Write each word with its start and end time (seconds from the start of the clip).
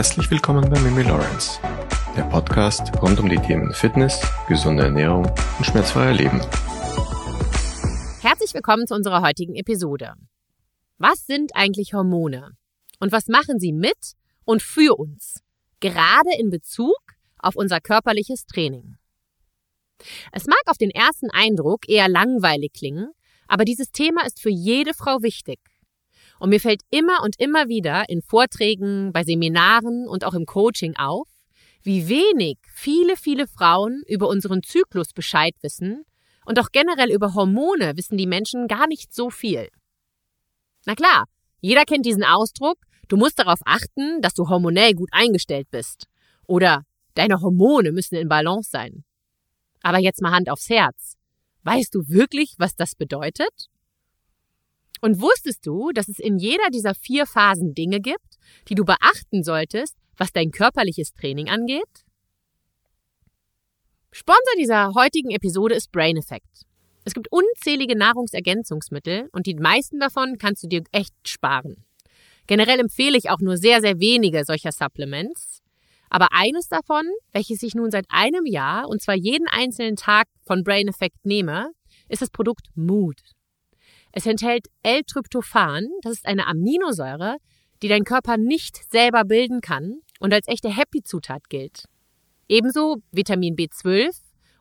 Herzlich 0.00 0.30
willkommen 0.30 0.70
bei 0.70 0.80
Mimi 0.80 1.02
Lawrence, 1.02 1.60
der 2.16 2.22
Podcast 2.22 2.90
rund 3.02 3.20
um 3.20 3.28
die 3.28 3.36
Themen 3.36 3.74
Fitness, 3.74 4.18
gesunde 4.48 4.84
Ernährung 4.84 5.26
und 5.26 5.64
schmerzfreier 5.66 6.14
Leben. 6.14 6.40
Herzlich 8.22 8.54
willkommen 8.54 8.86
zu 8.86 8.94
unserer 8.94 9.20
heutigen 9.20 9.56
Episode. 9.56 10.14
Was 10.96 11.26
sind 11.26 11.54
eigentlich 11.54 11.92
Hormone? 11.92 12.52
Und 12.98 13.12
was 13.12 13.26
machen 13.26 13.60
sie 13.60 13.74
mit 13.74 14.14
und 14.46 14.62
für 14.62 14.98
uns? 14.98 15.42
Gerade 15.80 16.30
in 16.38 16.48
Bezug 16.48 16.96
auf 17.36 17.54
unser 17.54 17.82
körperliches 17.82 18.46
Training. 18.46 18.96
Es 20.32 20.46
mag 20.46 20.62
auf 20.64 20.78
den 20.78 20.90
ersten 20.90 21.28
Eindruck 21.28 21.86
eher 21.86 22.08
langweilig 22.08 22.72
klingen, 22.72 23.10
aber 23.48 23.66
dieses 23.66 23.90
Thema 23.90 24.24
ist 24.24 24.40
für 24.40 24.48
jede 24.48 24.94
Frau 24.94 25.20
wichtig. 25.20 25.58
Und 26.40 26.48
mir 26.48 26.58
fällt 26.58 26.82
immer 26.90 27.22
und 27.22 27.38
immer 27.38 27.68
wieder 27.68 28.08
in 28.08 28.22
Vorträgen, 28.22 29.12
bei 29.12 29.24
Seminaren 29.24 30.08
und 30.08 30.24
auch 30.24 30.34
im 30.34 30.46
Coaching 30.46 30.96
auf, 30.96 31.28
wie 31.82 32.08
wenig 32.08 32.58
viele, 32.74 33.16
viele 33.16 33.46
Frauen 33.46 34.02
über 34.08 34.26
unseren 34.26 34.62
Zyklus 34.62 35.12
Bescheid 35.12 35.54
wissen 35.60 36.04
und 36.46 36.58
auch 36.58 36.70
generell 36.72 37.12
über 37.12 37.34
Hormone 37.34 37.96
wissen 37.96 38.16
die 38.16 38.26
Menschen 38.26 38.68
gar 38.68 38.86
nicht 38.86 39.14
so 39.14 39.28
viel. 39.30 39.68
Na 40.86 40.94
klar, 40.94 41.26
jeder 41.60 41.84
kennt 41.84 42.06
diesen 42.06 42.24
Ausdruck, 42.24 42.78
du 43.08 43.18
musst 43.18 43.38
darauf 43.38 43.60
achten, 43.66 44.22
dass 44.22 44.34
du 44.34 44.48
hormonell 44.48 44.94
gut 44.94 45.10
eingestellt 45.12 45.68
bist. 45.70 46.06
Oder 46.46 46.84
deine 47.14 47.42
Hormone 47.42 47.92
müssen 47.92 48.16
in 48.16 48.28
Balance 48.28 48.70
sein. 48.70 49.04
Aber 49.82 49.98
jetzt 49.98 50.22
mal 50.22 50.32
Hand 50.32 50.50
aufs 50.50 50.70
Herz. 50.70 51.16
Weißt 51.64 51.94
du 51.94 52.08
wirklich, 52.08 52.54
was 52.58 52.74
das 52.76 52.94
bedeutet? 52.94 53.69
Und 55.00 55.20
wusstest 55.20 55.66
du, 55.66 55.92
dass 55.92 56.08
es 56.08 56.18
in 56.18 56.38
jeder 56.38 56.68
dieser 56.72 56.94
vier 56.94 57.26
Phasen 57.26 57.74
Dinge 57.74 58.00
gibt, 58.00 58.38
die 58.68 58.74
du 58.74 58.84
beachten 58.84 59.42
solltest, 59.42 59.96
was 60.16 60.32
dein 60.32 60.50
körperliches 60.50 61.14
Training 61.14 61.48
angeht? 61.48 62.04
Sponsor 64.12 64.54
dieser 64.58 64.92
heutigen 64.94 65.30
Episode 65.30 65.74
ist 65.74 65.92
Brain 65.92 66.16
Effect. 66.16 66.66
Es 67.04 67.14
gibt 67.14 67.28
unzählige 67.30 67.96
Nahrungsergänzungsmittel 67.96 69.28
und 69.32 69.46
die 69.46 69.54
meisten 69.54 70.00
davon 70.00 70.36
kannst 70.36 70.62
du 70.64 70.68
dir 70.68 70.82
echt 70.92 71.14
sparen. 71.26 71.84
Generell 72.46 72.80
empfehle 72.80 73.16
ich 73.16 73.30
auch 73.30 73.38
nur 73.40 73.56
sehr, 73.56 73.80
sehr 73.80 74.00
wenige 74.00 74.44
solcher 74.44 74.72
Supplements. 74.72 75.62
Aber 76.10 76.28
eines 76.32 76.68
davon, 76.68 77.04
welches 77.32 77.62
ich 77.62 77.74
nun 77.74 77.90
seit 77.90 78.06
einem 78.08 78.44
Jahr 78.44 78.88
und 78.88 79.00
zwar 79.00 79.14
jeden 79.14 79.46
einzelnen 79.46 79.94
Tag 79.96 80.26
von 80.44 80.64
Brain 80.64 80.88
Effect 80.88 81.24
nehme, 81.24 81.70
ist 82.08 82.20
das 82.20 82.30
Produkt 82.30 82.66
Mood. 82.74 83.20
Es 84.12 84.26
enthält 84.26 84.66
L-Tryptophan, 84.82 85.88
das 86.02 86.14
ist 86.14 86.26
eine 86.26 86.46
Aminosäure, 86.46 87.36
die 87.82 87.88
dein 87.88 88.04
Körper 88.04 88.36
nicht 88.36 88.80
selber 88.90 89.24
bilden 89.24 89.60
kann 89.60 90.00
und 90.18 90.34
als 90.34 90.48
echte 90.48 90.68
Happy-Zutat 90.68 91.48
gilt. 91.48 91.84
Ebenso 92.48 92.96
Vitamin 93.12 93.54
B12 93.56 94.10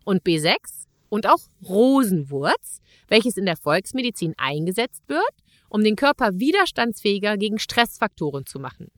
und 0.05 0.23
B6 0.23 0.85
und 1.09 1.27
auch 1.27 1.39
Rosenwurz, 1.67 2.79
welches 3.07 3.37
in 3.37 3.45
der 3.45 3.57
Volksmedizin 3.57 4.35
eingesetzt 4.37 5.03
wird, 5.07 5.33
um 5.69 5.83
den 5.83 5.95
Körper 5.95 6.31
widerstandsfähiger 6.33 7.37
gegen 7.37 7.59
Stressfaktoren 7.59 8.45
zu 8.45 8.59
machen. 8.59 8.91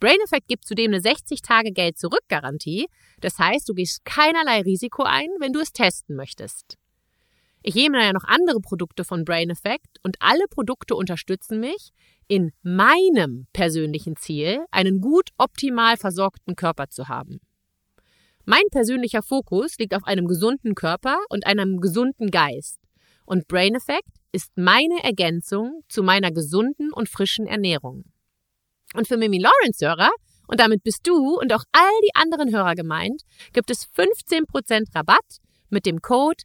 Brain 0.00 0.18
Effect 0.24 0.48
gibt 0.48 0.66
zudem 0.66 0.92
eine 0.92 1.00
60-Tage-Geld-Zurück-Garantie. 1.00 2.88
Das 3.20 3.38
heißt, 3.38 3.68
du 3.68 3.74
gehst 3.74 4.04
keinerlei 4.04 4.60
Risiko 4.62 5.04
ein, 5.04 5.28
wenn 5.38 5.52
du 5.52 5.60
es 5.60 5.72
testen 5.72 6.16
möchtest. 6.16 6.76
Ich 7.66 7.74
nehme 7.74 7.98
ja 7.98 8.12
noch 8.12 8.24
andere 8.24 8.60
Produkte 8.60 9.04
von 9.04 9.24
Brain 9.24 9.48
Effect 9.48 9.98
und 10.02 10.16
alle 10.20 10.44
Produkte 10.50 10.94
unterstützen 10.96 11.60
mich 11.60 11.92
in 12.28 12.52
meinem 12.62 13.46
persönlichen 13.54 14.16
Ziel, 14.16 14.66
einen 14.70 15.00
gut 15.00 15.30
optimal 15.38 15.96
versorgten 15.96 16.56
Körper 16.56 16.90
zu 16.90 17.08
haben. 17.08 17.40
Mein 18.44 18.64
persönlicher 18.70 19.22
Fokus 19.22 19.78
liegt 19.78 19.94
auf 19.94 20.04
einem 20.04 20.26
gesunden 20.26 20.74
Körper 20.74 21.16
und 21.30 21.46
einem 21.46 21.80
gesunden 21.80 22.30
Geist. 22.30 22.80
Und 23.24 23.48
Brain 23.48 23.74
Effect 23.74 24.12
ist 24.30 24.50
meine 24.56 25.02
Ergänzung 25.02 25.84
zu 25.88 26.02
meiner 26.02 26.32
gesunden 26.32 26.92
und 26.92 27.08
frischen 27.08 27.46
Ernährung. 27.46 28.04
Und 28.94 29.08
für 29.08 29.16
Mimi 29.16 29.38
Lawrence 29.38 29.86
Hörer, 29.86 30.10
und 30.48 30.60
damit 30.60 30.82
bist 30.82 31.06
du 31.06 31.40
und 31.40 31.50
auch 31.54 31.64
all 31.72 32.00
die 32.04 32.14
anderen 32.14 32.54
Hörer 32.54 32.74
gemeint, 32.74 33.22
gibt 33.54 33.70
es 33.70 33.86
15% 33.86 34.94
Rabatt 34.94 35.38
mit 35.70 35.86
dem 35.86 36.02
Code 36.02 36.44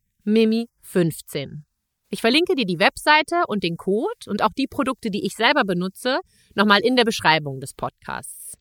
MIMI15. 0.89 1.63
Ich 2.11 2.21
verlinke 2.21 2.55
dir 2.55 2.65
die 2.65 2.79
Webseite 2.79 3.43
und 3.47 3.63
den 3.63 3.77
Code 3.77 4.27
und 4.27 4.41
auch 4.41 4.53
die 4.57 4.67
Produkte, 4.67 5.11
die 5.11 5.25
ich 5.25 5.35
selber 5.35 5.63
benutze, 5.63 6.19
nochmal 6.55 6.81
in 6.81 6.95
der 6.95 7.05
Beschreibung 7.05 7.59
des 7.59 7.73
Podcasts. 7.73 8.57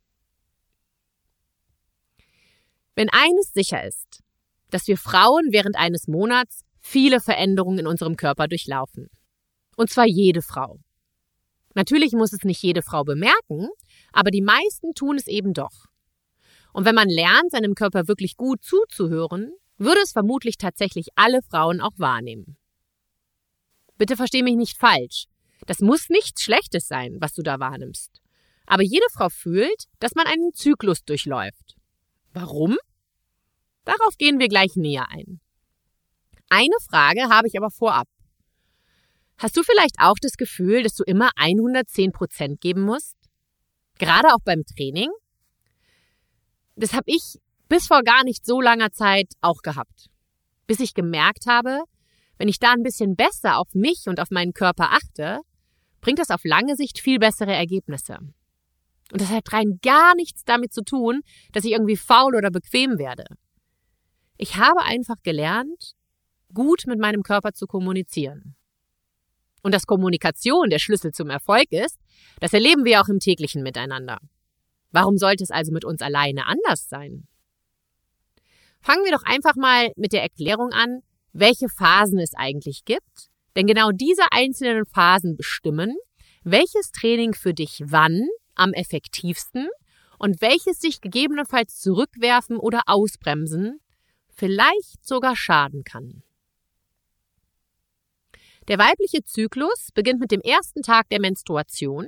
Wenn 2.94 3.08
eines 3.10 3.52
sicher 3.52 3.84
ist, 3.84 4.22
dass 4.70 4.86
wir 4.86 4.98
Frauen 4.98 5.48
während 5.50 5.76
eines 5.76 6.08
Monats 6.08 6.64
viele 6.80 7.20
Veränderungen 7.20 7.78
in 7.78 7.86
unserem 7.86 8.16
Körper 8.16 8.48
durchlaufen. 8.48 9.08
Und 9.76 9.88
zwar 9.88 10.06
jede 10.06 10.42
Frau. 10.42 10.78
Natürlich 11.74 12.12
muss 12.12 12.32
es 12.32 12.42
nicht 12.44 12.62
jede 12.62 12.82
Frau 12.82 13.04
bemerken, 13.04 13.68
aber 14.12 14.30
die 14.30 14.42
meisten 14.42 14.94
tun 14.94 15.16
es 15.16 15.26
eben 15.26 15.54
doch. 15.54 15.86
Und 16.72 16.84
wenn 16.84 16.94
man 16.94 17.08
lernt, 17.08 17.52
seinem 17.52 17.74
Körper 17.74 18.08
wirklich 18.08 18.36
gut 18.36 18.62
zuzuhören, 18.62 19.52
würde 19.78 20.00
es 20.00 20.12
vermutlich 20.12 20.58
tatsächlich 20.58 21.08
alle 21.14 21.40
Frauen 21.42 21.80
auch 21.80 21.96
wahrnehmen. 21.96 22.56
Bitte 23.96 24.16
versteh 24.16 24.42
mich 24.42 24.56
nicht 24.56 24.76
falsch. 24.76 25.26
Das 25.66 25.80
muss 25.80 26.08
nichts 26.08 26.42
Schlechtes 26.42 26.86
sein, 26.86 27.16
was 27.20 27.34
du 27.34 27.42
da 27.42 27.58
wahrnimmst. 27.58 28.20
Aber 28.66 28.82
jede 28.82 29.06
Frau 29.12 29.28
fühlt, 29.28 29.84
dass 29.98 30.14
man 30.14 30.26
einen 30.26 30.52
Zyklus 30.52 31.04
durchläuft. 31.04 31.76
Warum? 32.32 32.76
Darauf 33.84 34.16
gehen 34.18 34.38
wir 34.38 34.48
gleich 34.48 34.76
näher 34.76 35.08
ein. 35.10 35.40
Eine 36.50 36.76
Frage 36.88 37.28
habe 37.28 37.48
ich 37.48 37.56
aber 37.56 37.70
vorab. 37.70 38.08
Hast 39.38 39.56
du 39.56 39.62
vielleicht 39.62 39.96
auch 39.98 40.16
das 40.20 40.36
Gefühl, 40.36 40.82
dass 40.82 40.94
du 40.94 41.04
immer 41.04 41.30
110 41.36 42.12
Prozent 42.12 42.60
geben 42.60 42.82
musst? 42.82 43.16
Gerade 43.98 44.34
auch 44.34 44.40
beim 44.44 44.64
Training? 44.64 45.10
Das 46.76 46.92
habe 46.92 47.04
ich 47.06 47.38
bis 47.68 47.86
vor 47.86 48.02
gar 48.02 48.24
nicht 48.24 48.46
so 48.46 48.60
langer 48.60 48.92
Zeit 48.92 49.32
auch 49.40 49.62
gehabt. 49.62 50.08
Bis 50.66 50.80
ich 50.80 50.94
gemerkt 50.94 51.46
habe, 51.46 51.82
wenn 52.38 52.48
ich 52.48 52.58
da 52.58 52.72
ein 52.72 52.82
bisschen 52.82 53.16
besser 53.16 53.58
auf 53.58 53.74
mich 53.74 54.04
und 54.06 54.20
auf 54.20 54.30
meinen 54.30 54.52
Körper 54.52 54.92
achte, 54.92 55.40
bringt 56.00 56.18
das 56.18 56.30
auf 56.30 56.44
lange 56.44 56.76
Sicht 56.76 57.00
viel 57.00 57.18
bessere 57.18 57.52
Ergebnisse. 57.52 58.18
Und 59.10 59.20
das 59.20 59.30
hat 59.30 59.52
rein 59.52 59.78
gar 59.82 60.14
nichts 60.14 60.44
damit 60.44 60.72
zu 60.72 60.82
tun, 60.82 61.22
dass 61.52 61.64
ich 61.64 61.72
irgendwie 61.72 61.96
faul 61.96 62.36
oder 62.36 62.50
bequem 62.50 62.98
werde. 62.98 63.24
Ich 64.36 64.56
habe 64.56 64.82
einfach 64.82 65.16
gelernt, 65.22 65.94
gut 66.54 66.84
mit 66.86 66.98
meinem 66.98 67.22
Körper 67.22 67.52
zu 67.52 67.66
kommunizieren. 67.66 68.54
Und 69.62 69.74
dass 69.74 69.86
Kommunikation 69.86 70.70
der 70.70 70.78
Schlüssel 70.78 71.12
zum 71.12 71.30
Erfolg 71.30 71.72
ist, 71.72 71.98
das 72.40 72.52
erleben 72.52 72.84
wir 72.84 73.00
auch 73.00 73.08
im 73.08 73.18
täglichen 73.18 73.62
Miteinander. 73.62 74.18
Warum 74.92 75.16
sollte 75.16 75.42
es 75.42 75.50
also 75.50 75.72
mit 75.72 75.84
uns 75.84 76.00
alleine 76.00 76.46
anders 76.46 76.88
sein? 76.88 77.26
Fangen 78.80 79.04
wir 79.04 79.12
doch 79.12 79.24
einfach 79.24 79.56
mal 79.56 79.92
mit 79.96 80.12
der 80.12 80.22
Erklärung 80.22 80.72
an, 80.72 81.00
welche 81.32 81.68
Phasen 81.68 82.18
es 82.18 82.34
eigentlich 82.34 82.84
gibt. 82.84 83.28
Denn 83.56 83.66
genau 83.66 83.90
diese 83.90 84.22
einzelnen 84.30 84.86
Phasen 84.86 85.36
bestimmen, 85.36 85.96
welches 86.44 86.90
Training 86.92 87.34
für 87.34 87.54
dich 87.54 87.82
wann 87.84 88.28
am 88.54 88.72
effektivsten 88.72 89.68
und 90.18 90.40
welches 90.40 90.80
sich 90.80 91.00
gegebenenfalls 91.00 91.78
zurückwerfen 91.78 92.56
oder 92.56 92.82
ausbremsen, 92.86 93.80
vielleicht 94.34 95.06
sogar 95.06 95.36
schaden 95.36 95.84
kann. 95.84 96.22
Der 98.68 98.78
weibliche 98.78 99.24
Zyklus 99.24 99.90
beginnt 99.94 100.20
mit 100.20 100.30
dem 100.30 100.40
ersten 100.40 100.82
Tag 100.82 101.08
der 101.08 101.20
Menstruation 101.20 102.06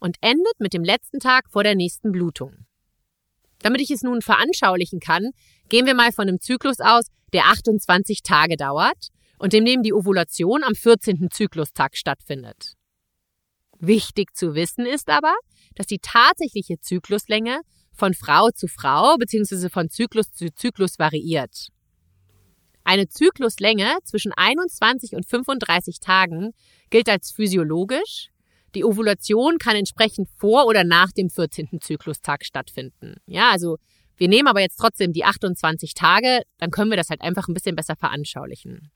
und 0.00 0.16
endet 0.20 0.58
mit 0.58 0.72
dem 0.72 0.84
letzten 0.84 1.20
Tag 1.20 1.50
vor 1.50 1.62
der 1.62 1.74
nächsten 1.74 2.12
Blutung. 2.12 2.66
Damit 3.60 3.80
ich 3.80 3.90
es 3.90 4.02
nun 4.02 4.22
veranschaulichen 4.22 5.00
kann, 5.00 5.30
gehen 5.72 5.86
wir 5.86 5.94
mal 5.94 6.12
von 6.12 6.28
einem 6.28 6.38
Zyklus 6.38 6.80
aus, 6.80 7.06
der 7.32 7.46
28 7.46 8.22
Tage 8.22 8.56
dauert 8.56 9.08
und 9.38 9.54
in 9.54 9.64
dem 9.64 9.82
die 9.82 9.94
Ovulation 9.94 10.62
am 10.64 10.74
14. 10.74 11.28
Zyklustag 11.30 11.96
stattfindet. 11.96 12.74
Wichtig 13.78 14.36
zu 14.36 14.54
wissen 14.54 14.84
ist 14.84 15.08
aber, 15.08 15.34
dass 15.74 15.86
die 15.86 15.98
tatsächliche 15.98 16.78
Zykluslänge 16.78 17.62
von 17.94 18.12
Frau 18.12 18.50
zu 18.50 18.68
Frau 18.68 19.16
bzw. 19.16 19.70
von 19.70 19.88
Zyklus 19.88 20.30
zu 20.32 20.54
Zyklus 20.54 20.98
variiert. 20.98 21.68
Eine 22.84 23.08
Zykluslänge 23.08 23.96
zwischen 24.04 24.32
21 24.36 25.14
und 25.14 25.24
35 25.26 26.00
Tagen 26.00 26.50
gilt 26.90 27.08
als 27.08 27.30
physiologisch 27.30 28.32
die 28.74 28.84
Ovulation 28.84 29.58
kann 29.58 29.76
entsprechend 29.76 30.28
vor 30.36 30.66
oder 30.66 30.84
nach 30.84 31.12
dem 31.12 31.28
14. 31.28 31.80
Zyklustag 31.80 32.44
stattfinden. 32.44 33.16
Ja, 33.26 33.50
also 33.50 33.76
wir 34.16 34.28
nehmen 34.28 34.48
aber 34.48 34.60
jetzt 34.60 34.76
trotzdem 34.76 35.12
die 35.12 35.24
28 35.24 35.94
Tage, 35.94 36.42
dann 36.58 36.70
können 36.70 36.90
wir 36.90 36.96
das 36.96 37.10
halt 37.10 37.22
einfach 37.22 37.48
ein 37.48 37.54
bisschen 37.54 37.76
besser 37.76 37.96
veranschaulichen. 37.96 38.90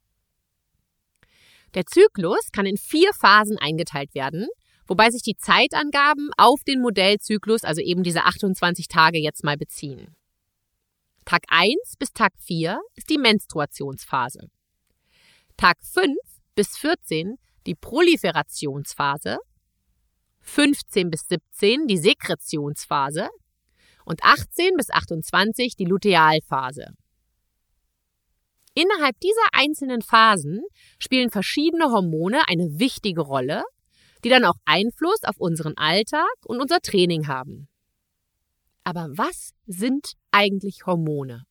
Der 1.74 1.86
Zyklus 1.86 2.52
kann 2.52 2.66
in 2.66 2.76
vier 2.76 3.12
Phasen 3.12 3.58
eingeteilt 3.58 4.14
werden, 4.14 4.48
wobei 4.86 5.10
sich 5.10 5.22
die 5.22 5.36
Zeitangaben 5.36 6.30
auf 6.36 6.62
den 6.64 6.80
Modellzyklus, 6.80 7.64
also 7.64 7.80
eben 7.80 8.02
diese 8.02 8.24
28 8.24 8.88
Tage 8.88 9.18
jetzt 9.18 9.44
mal 9.44 9.56
beziehen. 9.56 10.14
Tag 11.24 11.42
1 11.48 11.74
bis 11.98 12.12
Tag 12.12 12.32
4 12.38 12.80
ist 12.94 13.10
die 13.10 13.18
Menstruationsphase. 13.18 14.48
Tag 15.56 15.76
5 15.82 16.14
bis 16.54 16.76
14 16.78 17.36
die 17.66 17.74
Proliferationsphase, 17.74 19.38
15 20.40 21.10
bis 21.10 21.26
17 21.28 21.88
die 21.88 21.98
Sekretionsphase 21.98 23.28
und 24.06 24.22
18 24.22 24.76
bis 24.76 24.90
28 24.90 25.76
die 25.76 25.84
Lutealphase. 25.84 26.94
Innerhalb 28.74 29.18
dieser 29.20 29.48
einzelnen 29.52 30.00
Phasen 30.00 30.62
spielen 30.98 31.30
verschiedene 31.30 31.86
Hormone 31.86 32.42
eine 32.46 32.78
wichtige 32.78 33.22
Rolle, 33.22 33.64
die 34.22 34.28
dann 34.28 34.44
auch 34.44 34.56
Einfluss 34.64 35.24
auf 35.24 35.36
unseren 35.38 35.76
Alltag 35.76 36.34
und 36.44 36.60
unser 36.60 36.80
Training 36.80 37.26
haben. 37.26 37.68
Aber 38.84 39.08
was 39.12 39.52
sind 39.66 40.12
eigentlich 40.30 40.86
Hormone? 40.86 41.44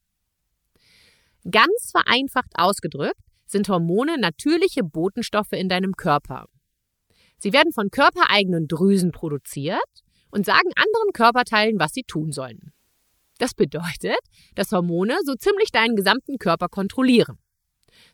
Ganz 1.50 1.92
vereinfacht 1.92 2.54
ausgedrückt 2.56 3.20
sind 3.46 3.70
Hormone 3.70 4.18
natürliche 4.18 4.84
Botenstoffe 4.84 5.52
in 5.52 5.68
deinem 5.68 5.94
Körper. 5.94 6.46
Sie 7.38 7.54
werden 7.54 7.74
von 7.74 7.90
körpereigenen 7.90 8.68
Drüsen 8.68 9.12
produziert 9.12 10.05
und 10.36 10.46
sagen 10.46 10.70
anderen 10.76 11.14
Körperteilen, 11.14 11.80
was 11.80 11.94
sie 11.94 12.04
tun 12.04 12.34
sollen. 12.34 12.74
Das 13.38 13.54
bedeutet, 13.54 14.20
dass 14.56 14.74
Hormone 14.74 15.18
so 15.24 15.34
ziemlich 15.36 15.72
deinen 15.72 15.96
gesamten 15.96 16.38
Körper 16.40 16.68
kontrollieren. 16.68 17.38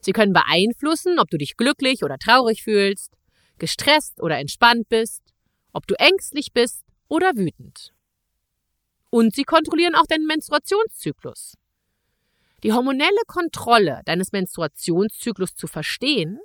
Sie 0.01 0.11
können 0.11 0.31
beeinflussen, 0.31 1.17
ob 1.17 1.31
du 1.31 1.37
dich 1.37 1.57
glücklich 1.57 2.03
oder 2.03 2.19
traurig 2.19 2.61
fühlst, 2.61 3.11
gestresst 3.57 4.21
oder 4.21 4.37
entspannt 4.37 4.87
bist, 4.87 5.21
ob 5.73 5.87
du 5.87 5.95
ängstlich 5.95 6.53
bist 6.53 6.83
oder 7.07 7.35
wütend. 7.35 7.91
Und 9.09 9.33
sie 9.33 9.43
kontrollieren 9.43 9.95
auch 9.95 10.05
deinen 10.05 10.27
Menstruationszyklus. 10.27 11.55
Die 12.63 12.71
hormonelle 12.71 13.23
Kontrolle 13.25 14.01
deines 14.05 14.31
Menstruationszyklus 14.31 15.55
zu 15.55 15.65
verstehen, 15.65 16.39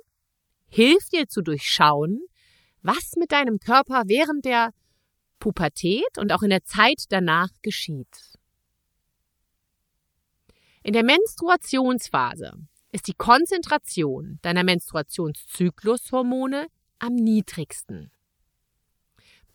hilft 0.69 1.13
dir 1.13 1.27
zu 1.27 1.43
durchschauen, 1.43 2.21
was 2.81 3.13
mit 3.15 3.31
deinem 3.31 3.59
Körper 3.59 4.03
während 4.07 4.43
der 4.43 4.71
Pubertät 5.39 6.17
und 6.17 6.31
auch 6.31 6.41
in 6.41 6.49
der 6.49 6.63
Zeit 6.63 7.03
danach 7.09 7.49
geschieht. 7.61 8.37
In 10.83 10.93
der 10.93 11.03
Menstruationsphase 11.03 12.53
ist 12.91 13.07
die 13.07 13.13
Konzentration 13.13 14.39
deiner 14.41 14.63
Menstruationszyklushormone 14.63 16.67
am 16.99 17.15
niedrigsten. 17.15 18.11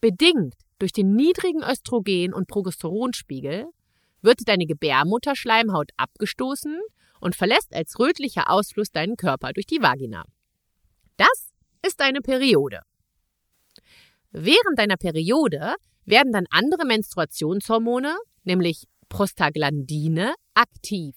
Bedingt 0.01 0.55
durch 0.79 0.93
den 0.93 1.15
niedrigen 1.15 1.63
Östrogen- 1.63 2.35
und 2.35 2.49
Progesteronspiegel 2.49 3.67
wird 4.21 4.49
deine 4.49 4.67
Gebärmutterschleimhaut 4.67 5.91
abgestoßen 5.97 6.81
und 7.21 7.37
verlässt 7.37 7.75
als 7.75 7.99
rötlicher 7.99 8.51
Ausfluss 8.51 8.91
deinen 8.91 9.17
Körper 9.17 9.53
durch 9.53 9.67
die 9.67 9.81
Vagina. 9.81 10.25
Das 11.17 11.53
ist 11.87 12.01
deine 12.01 12.21
Periode. 12.21 12.81
Während 14.33 14.79
deiner 14.79 14.97
Periode 14.97 15.75
werden 16.05 16.33
dann 16.33 16.47
andere 16.51 16.85
Menstruationshormone, 16.87 18.17
nämlich 18.45 18.89
Prostaglandine, 19.09 20.35
aktiv. 20.55 21.15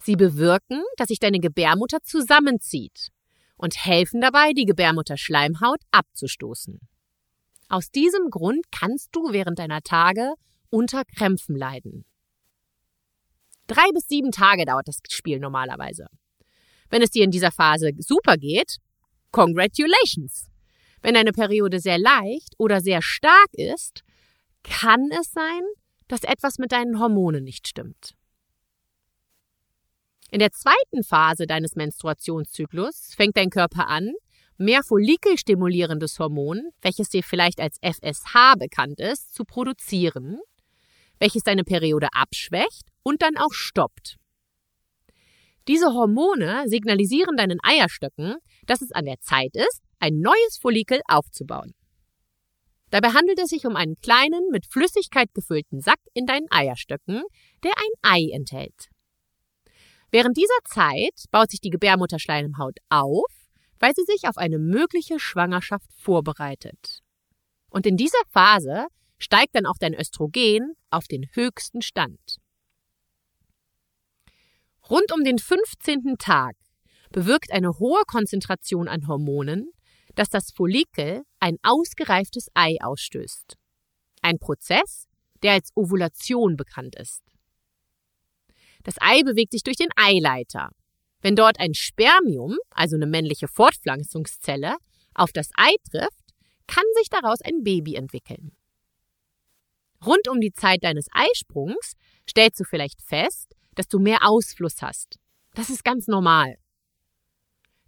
Sie 0.00 0.16
bewirken, 0.16 0.82
dass 0.96 1.08
sich 1.08 1.20
deine 1.20 1.38
Gebärmutter 1.38 2.02
zusammenzieht 2.02 3.08
und 3.56 3.76
helfen 3.76 4.20
dabei, 4.20 4.52
die 4.52 4.66
Gebärmutterschleimhaut 4.66 5.80
abzustoßen. 5.92 6.80
Aus 7.68 7.90
diesem 7.90 8.28
Grund 8.28 8.66
kannst 8.70 9.08
du 9.12 9.32
während 9.32 9.58
deiner 9.58 9.80
Tage 9.82 10.34
unter 10.68 11.04
Krämpfen 11.04 11.56
leiden. 11.56 12.04
Drei 13.66 13.88
bis 13.94 14.08
sieben 14.08 14.32
Tage 14.32 14.66
dauert 14.66 14.88
das 14.88 14.98
Spiel 15.08 15.38
normalerweise. 15.38 16.08
Wenn 16.90 17.02
es 17.02 17.10
dir 17.10 17.24
in 17.24 17.30
dieser 17.30 17.52
Phase 17.52 17.92
super 17.98 18.36
geht, 18.36 18.76
congratulations! 19.30 20.50
Wenn 21.04 21.12
deine 21.12 21.32
Periode 21.32 21.80
sehr 21.80 21.98
leicht 21.98 22.54
oder 22.56 22.80
sehr 22.80 23.02
stark 23.02 23.52
ist, 23.52 24.04
kann 24.62 25.10
es 25.20 25.32
sein, 25.32 25.60
dass 26.08 26.24
etwas 26.24 26.56
mit 26.56 26.72
deinen 26.72 26.98
Hormonen 26.98 27.44
nicht 27.44 27.68
stimmt. 27.68 28.14
In 30.30 30.38
der 30.38 30.50
zweiten 30.50 31.04
Phase 31.04 31.46
deines 31.46 31.76
Menstruationszyklus 31.76 33.12
fängt 33.14 33.36
dein 33.36 33.50
Körper 33.50 33.86
an, 33.88 34.14
mehr 34.56 34.82
follikelstimulierendes 34.82 36.18
Hormon, 36.18 36.70
welches 36.80 37.10
dir 37.10 37.22
vielleicht 37.22 37.60
als 37.60 37.76
FSH 37.82 38.54
bekannt 38.58 38.98
ist, 38.98 39.34
zu 39.34 39.44
produzieren, 39.44 40.38
welches 41.18 41.42
deine 41.42 41.64
Periode 41.64 42.08
abschwächt 42.14 42.88
und 43.02 43.20
dann 43.20 43.36
auch 43.36 43.52
stoppt. 43.52 44.16
Diese 45.68 45.92
Hormone 45.92 46.64
signalisieren 46.66 47.36
deinen 47.36 47.58
Eierstöcken, 47.62 48.36
dass 48.66 48.82
es 48.82 48.92
an 48.92 49.04
der 49.04 49.20
Zeit 49.20 49.54
ist, 49.54 49.82
ein 49.98 50.20
neues 50.20 50.58
Follikel 50.60 51.00
aufzubauen. 51.06 51.74
Dabei 52.90 53.08
handelt 53.08 53.40
es 53.40 53.50
sich 53.50 53.66
um 53.66 53.74
einen 53.74 53.96
kleinen, 53.96 54.50
mit 54.50 54.66
Flüssigkeit 54.66 55.32
gefüllten 55.34 55.80
Sack 55.80 55.98
in 56.12 56.26
deinen 56.26 56.46
Eierstöcken, 56.50 57.22
der 57.62 57.72
ein 57.76 57.90
Ei 58.02 58.30
enthält. 58.32 58.88
Während 60.10 60.36
dieser 60.36 60.60
Zeit 60.64 61.24
baut 61.32 61.50
sich 61.50 61.60
die 61.60 61.70
Gebärmutterschleimhaut 61.70 62.78
auf, 62.90 63.26
weil 63.80 63.92
sie 63.96 64.04
sich 64.04 64.28
auf 64.28 64.36
eine 64.36 64.58
mögliche 64.58 65.18
Schwangerschaft 65.18 65.92
vorbereitet. 65.96 67.00
Und 67.68 67.84
in 67.84 67.96
dieser 67.96 68.22
Phase 68.30 68.86
steigt 69.18 69.56
dann 69.56 69.66
auch 69.66 69.78
dein 69.80 69.94
Östrogen 69.94 70.74
auf 70.90 71.08
den 71.08 71.26
höchsten 71.32 71.82
Stand. 71.82 72.38
Rund 74.88 75.10
um 75.12 75.24
den 75.24 75.38
15. 75.38 76.16
Tag 76.18 76.54
bewirkt 77.14 77.52
eine 77.52 77.78
hohe 77.78 78.02
Konzentration 78.08 78.88
an 78.88 79.06
Hormonen, 79.06 79.70
dass 80.16 80.30
das 80.30 80.50
Follikel 80.50 81.22
ein 81.38 81.58
ausgereiftes 81.62 82.48
Ei 82.54 82.76
ausstößt. 82.82 83.56
Ein 84.20 84.40
Prozess, 84.40 85.06
der 85.44 85.52
als 85.52 85.70
Ovulation 85.76 86.56
bekannt 86.56 86.96
ist. 86.96 87.22
Das 88.82 88.96
Ei 89.00 89.22
bewegt 89.22 89.52
sich 89.52 89.62
durch 89.62 89.76
den 89.76 89.90
Eileiter. 89.94 90.70
Wenn 91.22 91.36
dort 91.36 91.60
ein 91.60 91.74
Spermium, 91.74 92.56
also 92.70 92.96
eine 92.96 93.06
männliche 93.06 93.46
Fortpflanzungszelle, 93.46 94.76
auf 95.14 95.30
das 95.30 95.50
Ei 95.56 95.72
trifft, 95.88 96.34
kann 96.66 96.84
sich 96.96 97.08
daraus 97.10 97.40
ein 97.42 97.62
Baby 97.62 97.94
entwickeln. 97.94 98.56
Rund 100.04 100.28
um 100.28 100.40
die 100.40 100.52
Zeit 100.52 100.82
deines 100.82 101.06
Eisprungs 101.12 101.92
stellst 102.28 102.58
du 102.58 102.64
vielleicht 102.64 103.00
fest, 103.02 103.54
dass 103.76 103.86
du 103.86 104.00
mehr 104.00 104.18
Ausfluss 104.22 104.82
hast. 104.82 105.20
Das 105.54 105.70
ist 105.70 105.84
ganz 105.84 106.08
normal. 106.08 106.56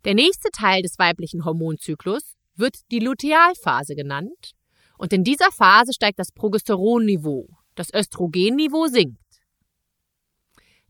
Der 0.06 0.14
nächste 0.14 0.50
Teil 0.52 0.82
des 0.82 1.00
weiblichen 1.00 1.44
Hormonzyklus 1.44 2.36
wird 2.54 2.76
die 2.92 3.00
Lutealphase 3.00 3.96
genannt 3.96 4.52
und 4.98 5.12
in 5.12 5.24
dieser 5.24 5.50
Phase 5.50 5.92
steigt 5.92 6.20
das 6.20 6.30
Progesteronniveau, 6.30 7.48
das 7.74 7.92
Östrogenniveau 7.92 8.86
sinkt. 8.86 9.18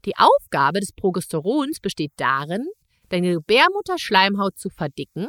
Die 0.04 0.18
Aufgabe 0.18 0.80
des 0.80 0.92
Progesterons 0.92 1.80
besteht 1.80 2.12
darin, 2.16 2.66
deine 3.08 3.32
Gebärmutterschleimhaut 3.32 4.58
zu 4.58 4.68
verdicken, 4.68 5.28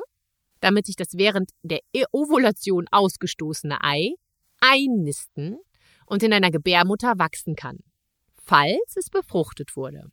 damit 0.59 0.85
sich 0.85 0.97
das 0.97 1.13
während 1.13 1.51
der 1.63 1.79
Ovulation 2.11 2.87
ausgestoßene 2.91 3.77
Ei 3.81 4.15
einnisten 4.59 5.59
und 6.05 6.23
in 6.23 6.31
deiner 6.31 6.51
Gebärmutter 6.51 7.13
wachsen 7.19 7.55
kann, 7.55 7.77
falls 8.35 8.97
es 8.97 9.09
befruchtet 9.09 9.77
wurde. 9.77 10.11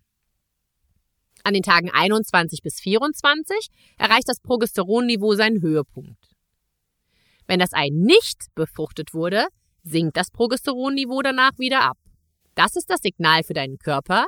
An 1.44 1.52
den 1.52 1.62
Tagen 1.62 1.90
21 1.90 2.62
bis 2.62 2.80
24 2.80 3.68
erreicht 3.98 4.28
das 4.28 4.40
Progesteronniveau 4.40 5.34
seinen 5.34 5.60
Höhepunkt. 5.60 6.34
Wenn 7.46 7.60
das 7.60 7.74
Ei 7.74 7.90
nicht 7.92 8.46
befruchtet 8.54 9.12
wurde, 9.12 9.46
sinkt 9.82 10.16
das 10.16 10.30
Progesteronniveau 10.30 11.20
danach 11.20 11.58
wieder 11.58 11.82
ab. 11.82 11.98
Das 12.54 12.76
ist 12.76 12.88
das 12.88 13.00
Signal 13.02 13.44
für 13.44 13.52
deinen 13.52 13.78
Körper, 13.78 14.24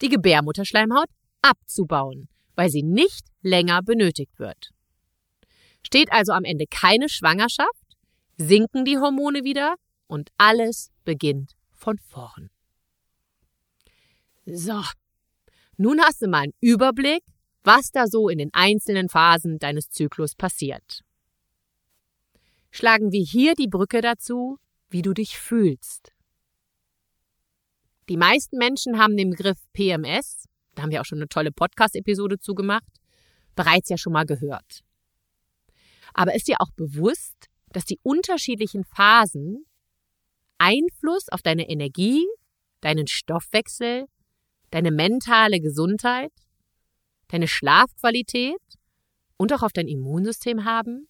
die 0.00 0.08
Gebärmutterschleimhaut 0.08 1.08
abzubauen, 1.42 2.28
weil 2.54 2.70
sie 2.70 2.82
nicht 2.82 3.26
länger 3.42 3.82
benötigt 3.82 4.38
wird. 4.38 4.70
Steht 5.82 6.10
also 6.12 6.32
am 6.32 6.44
Ende 6.44 6.64
keine 6.66 7.10
Schwangerschaft, 7.10 7.68
sinken 8.38 8.86
die 8.86 8.96
Hormone 8.96 9.44
wieder 9.44 9.74
und 10.06 10.30
alles 10.38 10.90
beginnt 11.04 11.52
von 11.72 11.98
vorn. 11.98 12.48
So, 14.46 14.82
nun 15.76 16.00
hast 16.00 16.22
du 16.22 16.28
mal 16.28 16.44
einen 16.44 16.54
Überblick, 16.60 17.22
was 17.62 17.90
da 17.90 18.06
so 18.06 18.28
in 18.28 18.38
den 18.38 18.50
einzelnen 18.52 19.08
Phasen 19.08 19.58
deines 19.58 19.90
Zyklus 19.90 20.34
passiert. 20.34 21.00
Schlagen 22.70 23.12
wir 23.12 23.22
hier 23.22 23.54
die 23.54 23.68
Brücke 23.68 24.00
dazu, 24.00 24.58
wie 24.90 25.02
du 25.02 25.14
dich 25.14 25.38
fühlst. 25.38 26.12
Die 28.08 28.16
meisten 28.16 28.58
Menschen 28.58 28.98
haben 28.98 29.16
den 29.16 29.30
Begriff 29.30 29.58
PMS, 29.72 30.44
da 30.74 30.82
haben 30.82 30.90
wir 30.90 31.00
auch 31.00 31.06
schon 31.06 31.18
eine 31.18 31.28
tolle 31.28 31.52
Podcast-Episode 31.52 32.38
zugemacht, 32.38 32.92
bereits 33.54 33.88
ja 33.88 33.96
schon 33.96 34.12
mal 34.12 34.26
gehört. 34.26 34.82
Aber 36.12 36.34
ist 36.34 36.48
dir 36.48 36.60
auch 36.60 36.70
bewusst, 36.76 37.48
dass 37.72 37.84
die 37.84 37.98
unterschiedlichen 38.02 38.84
Phasen 38.84 39.64
Einfluss 40.58 41.28
auf 41.30 41.42
deine 41.42 41.68
Energie, 41.68 42.26
deinen 42.80 43.06
Stoffwechsel, 43.06 44.06
deine 44.74 44.90
mentale 44.90 45.60
Gesundheit, 45.60 46.32
deine 47.28 47.46
Schlafqualität 47.46 48.60
und 49.36 49.52
auch 49.52 49.62
auf 49.62 49.72
dein 49.72 49.86
Immunsystem 49.86 50.64
haben? 50.64 51.06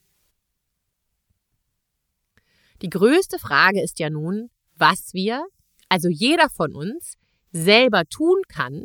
Die 2.83 2.91
größte 2.91 3.39
Frage 3.39 3.83
ist 3.83 3.99
ja 4.01 4.11
nun, 4.11 4.51
was 4.75 5.15
wir, 5.15 5.47
also 5.89 6.11
jeder 6.11 6.51
von 6.51 6.75
uns, 6.75 7.15
selber 7.53 8.05
tun 8.05 8.43
kann, 8.49 8.85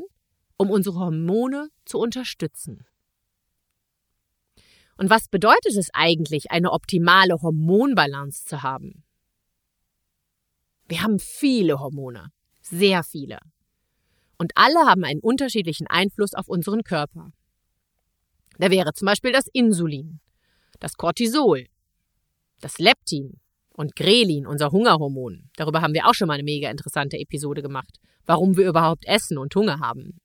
um 0.55 0.69
unsere 0.69 0.97
Hormone 0.97 1.67
zu 1.83 1.97
unterstützen. 1.97 2.85
Und 4.95 5.09
was 5.09 5.27
bedeutet 5.27 5.75
es 5.75 5.89
eigentlich, 5.91 6.51
eine 6.51 6.71
optimale 6.71 7.41
Hormonbalance 7.41 8.45
zu 8.45 8.63
haben? 8.63 9.03
Wir 10.87 11.03
haben 11.03 11.19
viele 11.19 11.81
Hormone, 11.81 12.31
sehr 12.61 13.03
viele. 13.03 13.39
Und 14.39 14.53
alle 14.55 14.79
haben 14.87 15.03
einen 15.03 15.19
unterschiedlichen 15.19 15.85
Einfluss 15.87 16.33
auf 16.33 16.47
unseren 16.47 16.83
Körper. 16.83 17.31
Da 18.57 18.71
wäre 18.71 18.93
zum 18.93 19.05
Beispiel 19.05 19.33
das 19.33 19.47
Insulin, 19.51 20.21
das 20.79 20.95
Cortisol, 20.95 21.67
das 22.61 22.79
Leptin 22.79 23.39
und 23.73 23.95
Grelin, 23.95 24.47
unser 24.47 24.71
Hungerhormon. 24.71 25.49
Darüber 25.57 25.81
haben 25.81 25.93
wir 25.93 26.07
auch 26.07 26.13
schon 26.13 26.27
mal 26.27 26.35
eine 26.35 26.43
mega 26.43 26.71
interessante 26.71 27.17
Episode 27.17 27.61
gemacht, 27.61 27.99
warum 28.25 28.55
wir 28.55 28.67
überhaupt 28.67 29.05
essen 29.05 29.37
und 29.37 29.53
Hunger 29.55 29.79
haben. 29.81 30.19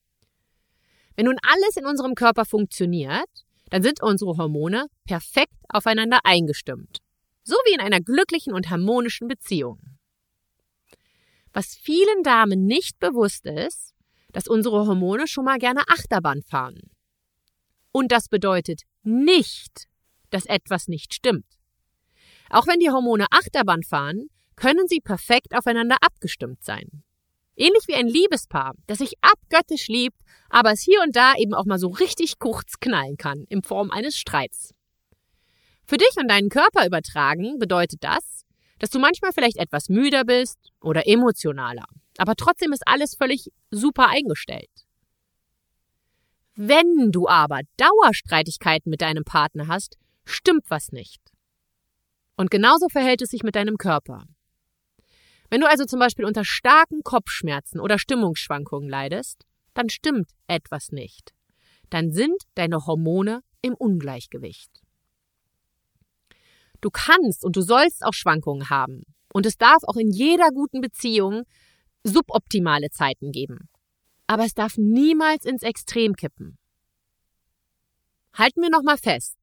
Wenn 1.17 1.27
nun 1.27 1.39
alles 1.43 1.77
in 1.77 1.87
unserem 1.87 2.15
Körper 2.15 2.45
funktioniert, 2.45 3.29
dann 3.71 3.83
sind 3.83 4.01
unsere 4.03 4.37
Hormone 4.37 4.87
perfekt 5.05 5.55
aufeinander 5.69 6.21
eingestimmt. 6.23 6.99
So 7.43 7.57
wie 7.67 7.75
in 7.75 7.81
einer 7.81 8.01
glücklichen 8.01 8.55
und 8.55 8.71
harmonischen 8.71 9.27
Beziehung. 9.27 9.81
Was 11.53 11.75
vielen 11.75 12.23
Damen 12.23 12.67
nicht 12.67 12.99
bewusst 12.99 13.47
ist, 13.47 13.94
dass 14.35 14.49
unsere 14.49 14.87
Hormone 14.87 15.27
schon 15.27 15.47
mal 15.47 15.59
gerne 15.59 15.81
Achterbahn 15.89 16.43
fahren. 16.43 16.91
Und 17.93 18.13
das 18.13 18.29
bedeutet 18.29 18.83
nicht, 19.03 19.87
dass 20.31 20.45
etwas 20.45 20.89
nicht 20.89 21.15
stimmt. 21.15 21.47
Auch 22.51 22.67
wenn 22.67 22.81
die 22.81 22.91
Hormone 22.91 23.27
Achterbahn 23.31 23.83
fahren, 23.85 24.27
können 24.57 24.87
sie 24.89 25.01
perfekt 25.01 25.57
aufeinander 25.57 25.97
abgestimmt 26.01 26.63
sein. 26.63 27.05
Ähnlich 27.57 27.85
wie 27.87 27.95
ein 27.95 28.09
Liebespaar, 28.09 28.75
das 28.89 28.99
sich 28.99 29.15
abgöttisch 29.21 29.87
liebt, 29.87 30.19
aber 30.51 30.73
es 30.73 30.83
hier 30.83 31.01
und 31.03 31.15
da 31.15 31.35
eben 31.37 31.55
auch 31.55 31.65
mal 31.65 31.79
so 31.79 31.89
richtig 31.89 32.41
kurz 32.41 32.81
knallen 32.81 33.17
kann, 33.17 33.45
in 33.49 33.63
Form 33.63 33.93
eines 33.93 34.17
Streits. 34.17 34.75
Für 35.87 35.97
dich 35.97 36.17
und 36.17 36.29
deinen 36.29 36.49
Körper 36.49 36.85
übertragen 36.87 37.59
bedeutet 37.59 38.03
das, 38.03 38.44
dass 38.79 38.91
du 38.91 38.99
manchmal 38.99 39.33
vielleicht 39.33 39.57
etwas 39.57 39.89
müder 39.89 40.25
bist 40.25 40.59
oder 40.81 41.07
emotionaler, 41.07 41.87
aber 42.19 42.35
trotzdem 42.35 42.73
ist 42.73 42.87
alles 42.87 43.15
völlig 43.15 43.51
super 43.71 44.09
eingestellt. 44.09 44.71
Wenn 46.57 47.11
du 47.11 47.29
aber 47.29 47.61
Dauerstreitigkeiten 47.77 48.91
mit 48.91 49.01
deinem 49.01 49.25
Partner 49.25 49.67
hast, 49.67 49.97
stimmt 50.25 50.65
was 50.69 50.93
nicht. 50.93 51.21
Und 52.37 52.51
genauso 52.51 52.89
verhält 52.89 53.23
es 53.23 53.31
sich 53.31 53.43
mit 53.43 53.57
deinem 53.57 53.77
Körper. 53.77 54.25
Wenn 55.51 55.61
du 55.61 55.69
also 55.69 55.85
zum 55.85 55.99
Beispiel 55.99 56.25
unter 56.25 56.45
starken 56.45 57.03
Kopfschmerzen 57.03 57.81
oder 57.81 57.99
Stimmungsschwankungen 57.99 58.89
leidest, 58.89 59.47
dann 59.75 59.89
stimmt 59.89 60.31
etwas 60.47 60.91
nicht. 60.91 61.33
Dann 61.91 62.13
sind 62.13 62.43
deine 62.55 62.87
Hormone 62.87 63.41
im 63.61 63.75
Ungleichgewicht. 63.75 64.84
Du 66.85 66.91
kannst 66.91 67.47
und 67.47 67.57
du 67.57 67.63
sollst 67.63 68.05
auch 68.05 68.13
Schwankungen 68.13 68.69
haben. 68.69 69.05
Und 69.33 69.47
es 69.47 69.57
darf 69.57 69.83
auch 69.85 69.97
in 69.97 70.11
jeder 70.11 70.51
guten 70.51 70.83
Beziehung 70.83 71.45
suboptimale 72.03 72.91
Zeiten 72.91 73.33
geben. 73.33 73.71
Aber 74.27 74.45
es 74.45 74.53
darf 74.53 74.77
niemals 74.77 75.47
ins 75.47 75.63
Extrem 75.63 76.13
kippen. 76.13 76.59
Halten 78.35 78.61
wir 78.61 78.69
nochmal 78.69 78.99
fest. 78.99 79.39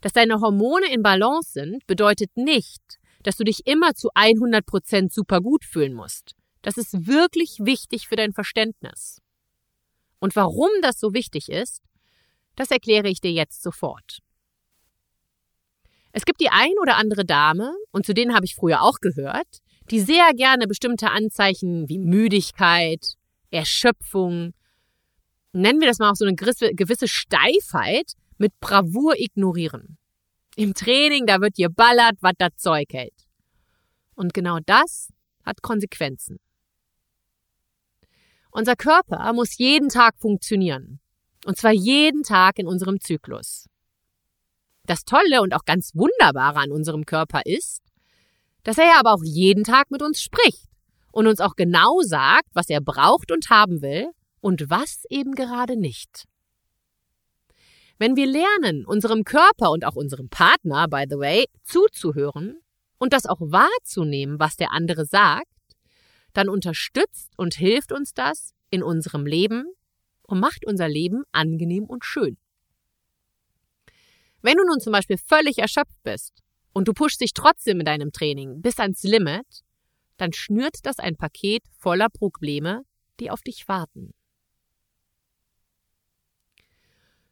Dass 0.00 0.12
deine 0.12 0.40
Hormone 0.40 0.94
in 0.94 1.02
Balance 1.02 1.50
sind, 1.50 1.84
bedeutet 1.88 2.30
nicht, 2.36 3.00
dass 3.24 3.36
du 3.36 3.42
dich 3.42 3.66
immer 3.66 3.94
zu 3.94 4.10
100 4.14 4.64
Prozent 4.64 5.12
super 5.12 5.40
gut 5.40 5.64
fühlen 5.64 5.92
musst. 5.92 6.36
Das 6.62 6.76
ist 6.76 7.08
wirklich 7.08 7.56
wichtig 7.58 8.06
für 8.06 8.14
dein 8.14 8.32
Verständnis. 8.32 9.20
Und 10.20 10.36
warum 10.36 10.70
das 10.82 11.00
so 11.00 11.14
wichtig 11.14 11.48
ist, 11.48 11.82
das 12.54 12.70
erkläre 12.70 13.08
ich 13.08 13.20
dir 13.20 13.32
jetzt 13.32 13.60
sofort. 13.60 14.20
Es 16.12 16.24
gibt 16.24 16.40
die 16.40 16.50
ein 16.50 16.72
oder 16.82 16.96
andere 16.96 17.24
Dame, 17.24 17.72
und 17.92 18.04
zu 18.04 18.14
denen 18.14 18.34
habe 18.34 18.44
ich 18.44 18.56
früher 18.56 18.82
auch 18.82 18.98
gehört, 19.00 19.58
die 19.90 20.00
sehr 20.00 20.32
gerne 20.34 20.66
bestimmte 20.66 21.10
Anzeichen 21.10 21.88
wie 21.88 21.98
Müdigkeit, 21.98 23.14
Erschöpfung, 23.50 24.54
nennen 25.52 25.80
wir 25.80 25.88
das 25.88 25.98
mal 25.98 26.10
auch 26.10 26.16
so 26.16 26.24
eine 26.24 26.34
gewisse 26.34 27.08
Steifheit 27.08 28.12
mit 28.38 28.58
Bravour 28.60 29.18
ignorieren. 29.18 29.98
Im 30.56 30.74
Training, 30.74 31.26
da 31.26 31.40
wird 31.40 31.56
geballert, 31.56 32.16
was 32.20 32.32
das 32.38 32.56
Zeug 32.56 32.88
hält. 32.92 33.14
Und 34.14 34.34
genau 34.34 34.58
das 34.64 35.10
hat 35.44 35.62
Konsequenzen. 35.62 36.38
Unser 38.50 38.76
Körper 38.76 39.32
muss 39.32 39.58
jeden 39.58 39.88
Tag 39.88 40.18
funktionieren. 40.18 41.00
Und 41.46 41.56
zwar 41.56 41.72
jeden 41.72 42.22
Tag 42.22 42.58
in 42.58 42.66
unserem 42.66 43.00
Zyklus. 43.00 43.66
Das 44.90 45.04
Tolle 45.04 45.40
und 45.40 45.54
auch 45.54 45.64
ganz 45.66 45.94
Wunderbare 45.94 46.58
an 46.58 46.72
unserem 46.72 47.06
Körper 47.06 47.42
ist, 47.44 47.80
dass 48.64 48.76
er 48.76 48.86
ja 48.86 48.98
aber 48.98 49.12
auch 49.12 49.22
jeden 49.22 49.62
Tag 49.62 49.92
mit 49.92 50.02
uns 50.02 50.20
spricht 50.20 50.66
und 51.12 51.28
uns 51.28 51.38
auch 51.38 51.54
genau 51.54 52.00
sagt, 52.00 52.48
was 52.54 52.68
er 52.68 52.80
braucht 52.80 53.30
und 53.30 53.50
haben 53.50 53.82
will 53.82 54.10
und 54.40 54.68
was 54.68 55.04
eben 55.08 55.36
gerade 55.36 55.76
nicht. 55.76 56.24
Wenn 58.00 58.16
wir 58.16 58.26
lernen, 58.26 58.84
unserem 58.84 59.22
Körper 59.22 59.70
und 59.70 59.84
auch 59.84 59.94
unserem 59.94 60.28
Partner, 60.28 60.88
by 60.88 61.04
the 61.08 61.18
way, 61.18 61.44
zuzuhören 61.62 62.58
und 62.98 63.12
das 63.12 63.26
auch 63.26 63.40
wahrzunehmen, 63.40 64.40
was 64.40 64.56
der 64.56 64.72
andere 64.72 65.04
sagt, 65.04 65.46
dann 66.32 66.48
unterstützt 66.48 67.30
und 67.36 67.54
hilft 67.54 67.92
uns 67.92 68.12
das 68.12 68.54
in 68.70 68.82
unserem 68.82 69.24
Leben 69.24 69.66
und 70.22 70.40
macht 70.40 70.66
unser 70.66 70.88
Leben 70.88 71.22
angenehm 71.30 71.84
und 71.84 72.04
schön. 72.04 72.38
Wenn 74.42 74.56
du 74.56 74.64
nun 74.64 74.80
zum 74.80 74.92
Beispiel 74.92 75.18
völlig 75.18 75.58
erschöpft 75.58 76.02
bist 76.02 76.42
und 76.72 76.88
du 76.88 76.92
pushst 76.92 77.20
dich 77.20 77.32
trotzdem 77.34 77.80
in 77.80 77.86
deinem 77.86 78.12
Training 78.12 78.62
bis 78.62 78.78
ans 78.78 79.02
Limit, 79.02 79.62
dann 80.16 80.32
schnürt 80.32 80.76
das 80.84 80.98
ein 80.98 81.16
Paket 81.16 81.62
voller 81.78 82.08
Probleme, 82.08 82.82
die 83.20 83.30
auf 83.30 83.42
dich 83.42 83.68
warten. 83.68 84.14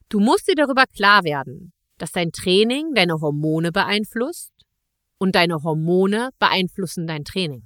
Du 0.08 0.20
musst 0.20 0.48
dir 0.48 0.54
darüber 0.54 0.84
klar 0.86 1.24
werden, 1.24 1.72
dass 1.98 2.12
dein 2.12 2.32
Training 2.32 2.94
deine 2.94 3.20
Hormone 3.20 3.72
beeinflusst 3.72 4.52
und 5.18 5.34
deine 5.34 5.62
Hormone 5.62 6.30
beeinflussen 6.38 7.06
dein 7.06 7.24
Training. 7.24 7.62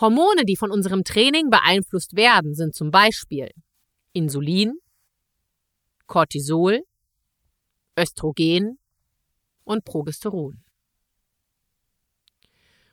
Hormone, 0.00 0.44
die 0.44 0.56
von 0.56 0.70
unserem 0.70 1.04
Training 1.04 1.48
beeinflusst 1.50 2.16
werden, 2.16 2.54
sind 2.54 2.74
zum 2.74 2.90
Beispiel 2.90 3.50
Insulin, 4.12 4.78
Cortisol, 6.06 6.82
Östrogen 7.98 8.78
und 9.64 9.84
Progesteron. 9.84 10.62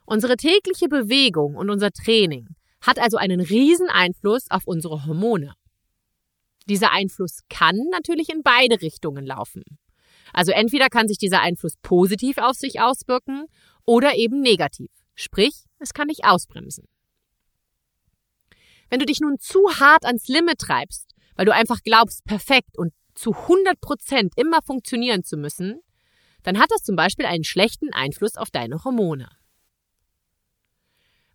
Unsere 0.05 0.37
tägliche 0.37 0.87
Bewegung 0.87 1.55
und 1.55 1.69
unser 1.69 1.91
Training 1.91 2.47
hat 2.81 2.99
also 2.99 3.17
einen 3.17 3.39
riesen 3.39 3.89
Einfluss 3.89 4.49
auf 4.49 4.65
unsere 4.65 5.05
Hormone. 5.05 5.53
Dieser 6.67 6.91
Einfluss 6.91 7.41
kann 7.49 7.77
natürlich 7.91 8.29
in 8.29 8.43
beide 8.43 8.81
Richtungen 8.81 9.25
laufen. 9.25 9.63
Also 10.33 10.51
entweder 10.51 10.89
kann 10.89 11.07
sich 11.07 11.17
dieser 11.17 11.41
Einfluss 11.41 11.73
positiv 11.81 12.37
auf 12.37 12.55
sich 12.55 12.79
auswirken 12.79 13.45
oder 13.85 14.15
eben 14.15 14.41
negativ. 14.41 14.91
Sprich, 15.15 15.65
es 15.79 15.93
kann 15.93 16.07
dich 16.07 16.25
ausbremsen. 16.25 16.85
Wenn 18.89 18.99
du 18.99 19.05
dich 19.05 19.19
nun 19.19 19.39
zu 19.39 19.59
hart 19.79 20.05
ans 20.05 20.27
Limit 20.27 20.59
treibst, 20.59 21.13
weil 21.35 21.45
du 21.45 21.53
einfach 21.53 21.81
glaubst, 21.83 22.23
perfekt 22.25 22.77
und 22.77 22.93
zu 23.19 23.33
100 23.33 23.81
Prozent 23.81 24.33
immer 24.37 24.61
funktionieren 24.61 25.23
zu 25.23 25.37
müssen, 25.37 25.81
dann 26.43 26.59
hat 26.59 26.71
das 26.71 26.83
zum 26.83 26.95
Beispiel 26.95 27.25
einen 27.25 27.43
schlechten 27.43 27.93
Einfluss 27.93 28.35
auf 28.35 28.49
deine 28.49 28.83
Hormone. 28.83 29.29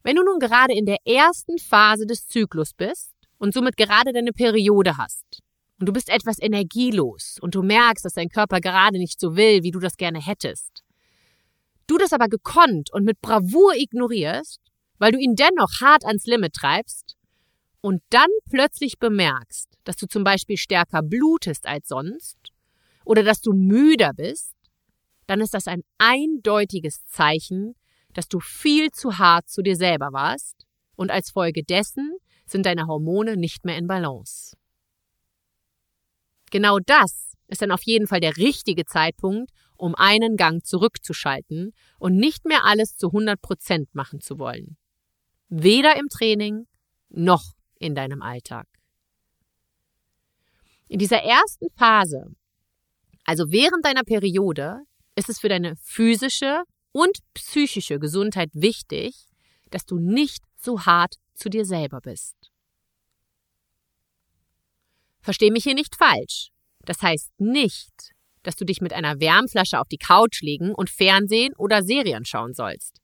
Wenn 0.03 0.17
du 0.17 0.23
nun 0.23 0.38
gerade 0.38 0.75
in 0.75 0.87
der 0.87 0.99
ersten 1.07 1.59
Phase 1.59 2.07
des 2.07 2.26
Zyklus 2.26 2.73
bist, 2.75 3.14
und 3.38 3.53
somit 3.53 3.76
gerade 3.76 4.12
deine 4.12 4.33
Periode 4.33 4.97
hast 4.97 5.43
und 5.79 5.87
du 5.87 5.93
bist 5.93 6.09
etwas 6.09 6.41
energielos 6.41 7.37
und 7.41 7.55
du 7.55 7.62
merkst, 7.62 8.05
dass 8.05 8.14
dein 8.14 8.29
Körper 8.29 8.61
gerade 8.61 8.99
nicht 8.99 9.21
so 9.21 9.37
will, 9.37 9.62
wie 9.62 9.71
du 9.71 9.81
das 9.81 9.97
gerne 9.97 10.19
hättest, 10.19 10.83
du 11.87 11.99
das 11.99 12.12
aber 12.12 12.29
gekonnt 12.29 12.91
und 12.93 13.05
mit 13.05 13.21
Bravour 13.21 13.75
ignorierst, 13.76 14.61
weil 14.99 15.12
du 15.12 15.19
ihn 15.19 15.35
dennoch 15.35 15.81
hart 15.83 16.05
ans 16.07 16.25
Limit 16.25 16.55
treibst 16.55 17.17
und 17.81 18.03
dann 18.09 18.31
plötzlich 18.50 18.99
bemerkst, 18.99 19.74
dass 19.85 19.97
du 19.97 20.07
zum 20.07 20.25
Beispiel 20.25 20.57
stärker 20.57 21.03
blutest 21.03 21.67
als 21.67 21.88
sonst 21.88 22.38
oder 23.05 23.23
dass 23.23 23.41
du 23.41 23.53
müder 23.53 24.12
bist, 24.14 24.55
dann 25.26 25.41
ist 25.41 25.55
das 25.55 25.69
ein 25.69 25.83
eindeutiges 25.99 27.07
Zeichen, 27.07 27.75
dass 28.12 28.29
du 28.29 28.41
viel 28.41 28.91
zu 28.91 29.19
hart 29.19 29.49
zu 29.49 29.62
dir 29.62 29.76
selber 29.76 30.12
warst 30.12 30.67
und 30.97 31.11
als 31.11 31.31
Folge 31.31 31.62
dessen 31.62 32.17
sind 32.47 32.67
deine 32.67 32.87
Hormone 32.87 33.37
nicht 33.37 33.64
mehr 33.64 33.76
in 33.76 33.87
Balance. 33.87 34.57
Genau 36.50 36.79
das 36.79 37.33
ist 37.49 37.62
dann 37.62 37.73
auf 37.73 37.83
jeden 37.83 38.07
Fall 38.07 38.21
der 38.21 38.37
richtige 38.37 38.85
Zeitpunkt, 38.85 39.50
um 39.76 39.95
einen 39.95 40.37
Gang 40.37 40.64
zurückzuschalten 40.64 41.73
und 41.99 42.17
nicht 42.17 42.45
mehr 42.45 42.64
alles 42.64 42.97
zu 42.97 43.09
100 43.09 43.41
Prozent 43.41 43.95
machen 43.95 44.21
zu 44.21 44.38
wollen. 44.38 44.76
Weder 45.49 45.97
im 45.97 46.09
Training 46.09 46.67
noch 47.09 47.55
in 47.79 47.95
deinem 47.95 48.23
Alltag. 48.23 48.67
In 50.88 50.99
dieser 50.99 51.23
ersten 51.23 51.69
Phase, 51.76 52.35
also 53.25 53.50
während 53.50 53.85
deiner 53.85 54.05
Periode, 54.05 54.83
ist 55.17 55.29
es 55.29 55.41
für 55.41 55.49
deine 55.49 55.76
physische 55.76 56.64
und 56.93 57.19
psychische 57.35 57.99
Gesundheit 57.99 58.50
wichtig, 58.53 59.26
dass 59.71 59.87
du 59.87 59.99
nicht 59.99 60.45
so 60.57 60.85
hart 60.87 61.17
zu 61.35 61.49
dir 61.49 61.64
selber 61.64 62.00
bist. 62.00 62.37
Versteh 65.21 65.50
mich 65.50 65.64
hier 65.64 65.75
nicht 65.75 65.97
falsch. 65.97 66.50
Das 66.85 67.00
heißt 67.00 67.33
nicht, 67.38 68.12
dass 68.43 68.57
du 68.57 68.64
dich 68.64 68.81
mit 68.81 68.93
einer 68.93 69.21
Wärmflasche 69.21 69.81
auf 69.81 69.88
die 69.88 69.99
Couch 69.99 70.43
legen 70.43 70.75
und 70.75 70.91
Fernsehen 70.91 71.55
oder 71.57 71.83
Serien 71.83 72.26
schauen 72.26 72.53
sollst. 72.53 73.00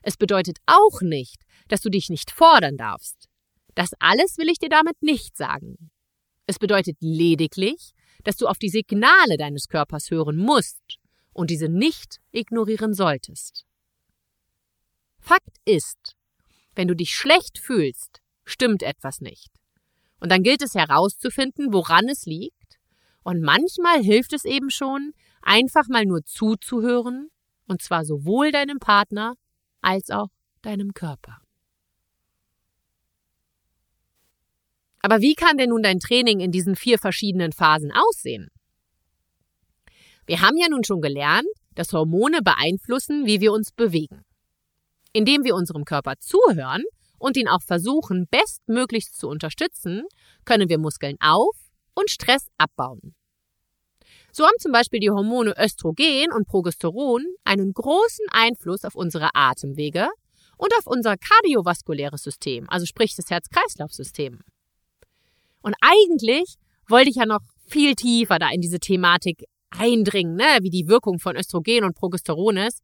Es 0.00 0.16
bedeutet 0.16 0.58
auch 0.66 1.02
nicht, 1.02 1.42
dass 1.68 1.82
du 1.82 1.90
dich 1.90 2.08
nicht 2.08 2.30
fordern 2.30 2.78
darfst. 2.78 3.28
Das 3.74 3.90
alles 3.98 4.38
will 4.38 4.48
ich 4.48 4.58
dir 4.58 4.70
damit 4.70 5.02
nicht 5.02 5.36
sagen. 5.36 5.90
Es 6.48 6.58
bedeutet 6.58 6.96
lediglich, 7.00 7.92
dass 8.24 8.38
du 8.38 8.46
auf 8.46 8.56
die 8.58 8.70
Signale 8.70 9.36
deines 9.36 9.68
Körpers 9.68 10.10
hören 10.10 10.38
musst 10.38 10.98
und 11.34 11.50
diese 11.50 11.68
nicht 11.68 12.20
ignorieren 12.32 12.94
solltest. 12.94 13.66
Fakt 15.20 15.58
ist, 15.66 16.16
wenn 16.74 16.88
du 16.88 16.96
dich 16.96 17.14
schlecht 17.14 17.58
fühlst, 17.58 18.22
stimmt 18.46 18.82
etwas 18.82 19.20
nicht. 19.20 19.50
Und 20.20 20.32
dann 20.32 20.42
gilt 20.42 20.62
es 20.62 20.74
herauszufinden, 20.74 21.70
woran 21.70 22.08
es 22.08 22.24
liegt. 22.24 22.78
Und 23.22 23.42
manchmal 23.42 24.02
hilft 24.02 24.32
es 24.32 24.46
eben 24.46 24.70
schon, 24.70 25.12
einfach 25.42 25.86
mal 25.88 26.06
nur 26.06 26.24
zuzuhören, 26.24 27.28
und 27.66 27.82
zwar 27.82 28.06
sowohl 28.06 28.52
deinem 28.52 28.78
Partner 28.78 29.34
als 29.82 30.08
auch 30.08 30.28
deinem 30.62 30.94
Körper. 30.94 31.42
Aber 35.00 35.20
wie 35.20 35.34
kann 35.34 35.56
denn 35.58 35.70
nun 35.70 35.82
dein 35.82 36.00
Training 36.00 36.40
in 36.40 36.50
diesen 36.50 36.76
vier 36.76 36.98
verschiedenen 36.98 37.52
Phasen 37.52 37.92
aussehen? 37.92 38.48
Wir 40.26 40.40
haben 40.42 40.58
ja 40.58 40.68
nun 40.68 40.84
schon 40.84 41.00
gelernt, 41.00 41.48
dass 41.74 41.92
Hormone 41.92 42.42
beeinflussen, 42.42 43.24
wie 43.26 43.40
wir 43.40 43.52
uns 43.52 43.72
bewegen. 43.72 44.24
Indem 45.12 45.44
wir 45.44 45.54
unserem 45.54 45.84
Körper 45.84 46.14
zuhören 46.18 46.84
und 47.18 47.36
ihn 47.36 47.48
auch 47.48 47.62
versuchen, 47.62 48.26
bestmöglichst 48.30 49.16
zu 49.16 49.28
unterstützen, 49.28 50.04
können 50.44 50.68
wir 50.68 50.78
Muskeln 50.78 51.16
auf 51.20 51.56
und 51.94 52.10
Stress 52.10 52.48
abbauen. 52.58 53.14
So 54.32 54.44
haben 54.44 54.58
zum 54.58 54.72
Beispiel 54.72 55.00
die 55.00 55.10
Hormone 55.10 55.54
Östrogen 55.58 56.32
und 56.32 56.46
Progesteron 56.46 57.24
einen 57.44 57.72
großen 57.72 58.26
Einfluss 58.30 58.84
auf 58.84 58.94
unsere 58.94 59.30
Atemwege 59.34 60.08
und 60.58 60.72
auf 60.78 60.86
unser 60.86 61.16
kardiovaskuläres 61.16 62.22
System, 62.22 62.68
also 62.68 62.84
sprich 62.84 63.16
das 63.16 63.30
Herz-Kreislauf-System. 63.30 64.40
Und 65.68 65.74
eigentlich 65.82 66.54
wollte 66.88 67.10
ich 67.10 67.16
ja 67.16 67.26
noch 67.26 67.42
viel 67.66 67.94
tiefer 67.94 68.38
da 68.38 68.48
in 68.48 68.62
diese 68.62 68.78
Thematik 68.78 69.44
eindringen, 69.68 70.34
ne, 70.34 70.60
wie 70.62 70.70
die 70.70 70.88
Wirkung 70.88 71.18
von 71.18 71.36
Östrogen 71.36 71.84
und 71.84 71.94
Progesteron 71.94 72.56
ist. 72.56 72.80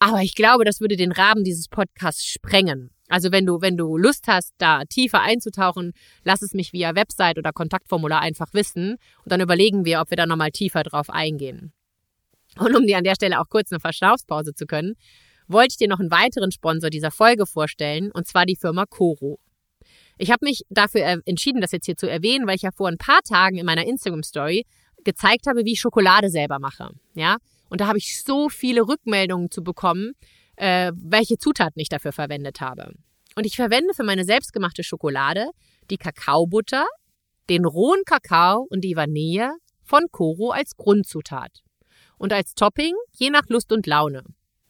Aber 0.00 0.22
ich 0.22 0.34
glaube, 0.34 0.64
das 0.64 0.80
würde 0.80 0.96
den 0.96 1.12
Rahmen 1.12 1.44
dieses 1.44 1.68
Podcasts 1.68 2.26
sprengen. 2.26 2.90
Also 3.08 3.30
wenn 3.30 3.46
du, 3.46 3.60
wenn 3.60 3.76
du 3.76 3.96
Lust 3.96 4.26
hast, 4.26 4.52
da 4.58 4.82
tiefer 4.84 5.20
einzutauchen, 5.20 5.92
lass 6.24 6.42
es 6.42 6.54
mich 6.54 6.72
via 6.72 6.96
Website 6.96 7.38
oder 7.38 7.52
Kontaktformular 7.52 8.20
einfach 8.20 8.52
wissen 8.52 8.96
und 9.22 9.30
dann 9.30 9.40
überlegen 9.40 9.84
wir, 9.84 10.00
ob 10.00 10.10
wir 10.10 10.16
da 10.16 10.26
nochmal 10.26 10.50
tiefer 10.50 10.82
drauf 10.82 11.10
eingehen. 11.10 11.72
Und 12.58 12.74
um 12.74 12.84
dir 12.84 12.98
an 12.98 13.04
der 13.04 13.14
Stelle 13.14 13.38
auch 13.38 13.48
kurz 13.48 13.70
eine 13.70 13.78
Verschnaufspause 13.78 14.54
zu 14.54 14.66
können, 14.66 14.94
wollte 15.46 15.68
ich 15.70 15.76
dir 15.76 15.88
noch 15.88 16.00
einen 16.00 16.10
weiteren 16.10 16.50
Sponsor 16.50 16.90
dieser 16.90 17.12
Folge 17.12 17.46
vorstellen, 17.46 18.10
und 18.10 18.26
zwar 18.26 18.44
die 18.44 18.56
Firma 18.56 18.86
Coro. 18.86 19.38
Ich 20.18 20.30
habe 20.30 20.44
mich 20.44 20.62
dafür 20.68 21.22
entschieden, 21.24 21.60
das 21.60 21.72
jetzt 21.72 21.86
hier 21.86 21.96
zu 21.96 22.10
erwähnen, 22.10 22.46
weil 22.46 22.56
ich 22.56 22.62
ja 22.62 22.70
vor 22.72 22.88
ein 22.88 22.98
paar 22.98 23.22
Tagen 23.22 23.56
in 23.56 23.64
meiner 23.64 23.86
Instagram 23.86 24.22
Story 24.22 24.66
gezeigt 25.04 25.46
habe, 25.46 25.64
wie 25.64 25.72
ich 25.72 25.80
Schokolade 25.80 26.28
selber 26.28 26.58
mache. 26.58 26.90
Ja, 27.14 27.36
und 27.70 27.80
da 27.80 27.86
habe 27.86 27.98
ich 27.98 28.22
so 28.22 28.48
viele 28.48 28.82
Rückmeldungen 28.82 29.50
zu 29.50 29.62
bekommen, 29.62 30.12
äh, 30.56 30.92
welche 30.94 31.38
Zutaten 31.38 31.80
ich 31.80 31.88
dafür 31.88 32.12
verwendet 32.12 32.60
habe. 32.60 32.92
Und 33.36 33.46
ich 33.46 33.56
verwende 33.56 33.94
für 33.94 34.02
meine 34.02 34.24
selbstgemachte 34.24 34.82
Schokolade 34.82 35.50
die 35.90 35.96
Kakaobutter, 35.96 36.86
den 37.48 37.64
rohen 37.64 38.02
Kakao 38.04 38.66
und 38.68 38.82
die 38.82 38.96
Vanille 38.96 39.52
von 39.84 40.02
Koro 40.10 40.50
als 40.50 40.76
Grundzutat. 40.76 41.62
Und 42.18 42.32
als 42.32 42.54
Topping 42.54 42.94
je 43.16 43.30
nach 43.30 43.48
Lust 43.48 43.72
und 43.72 43.86
Laune. 43.86 44.24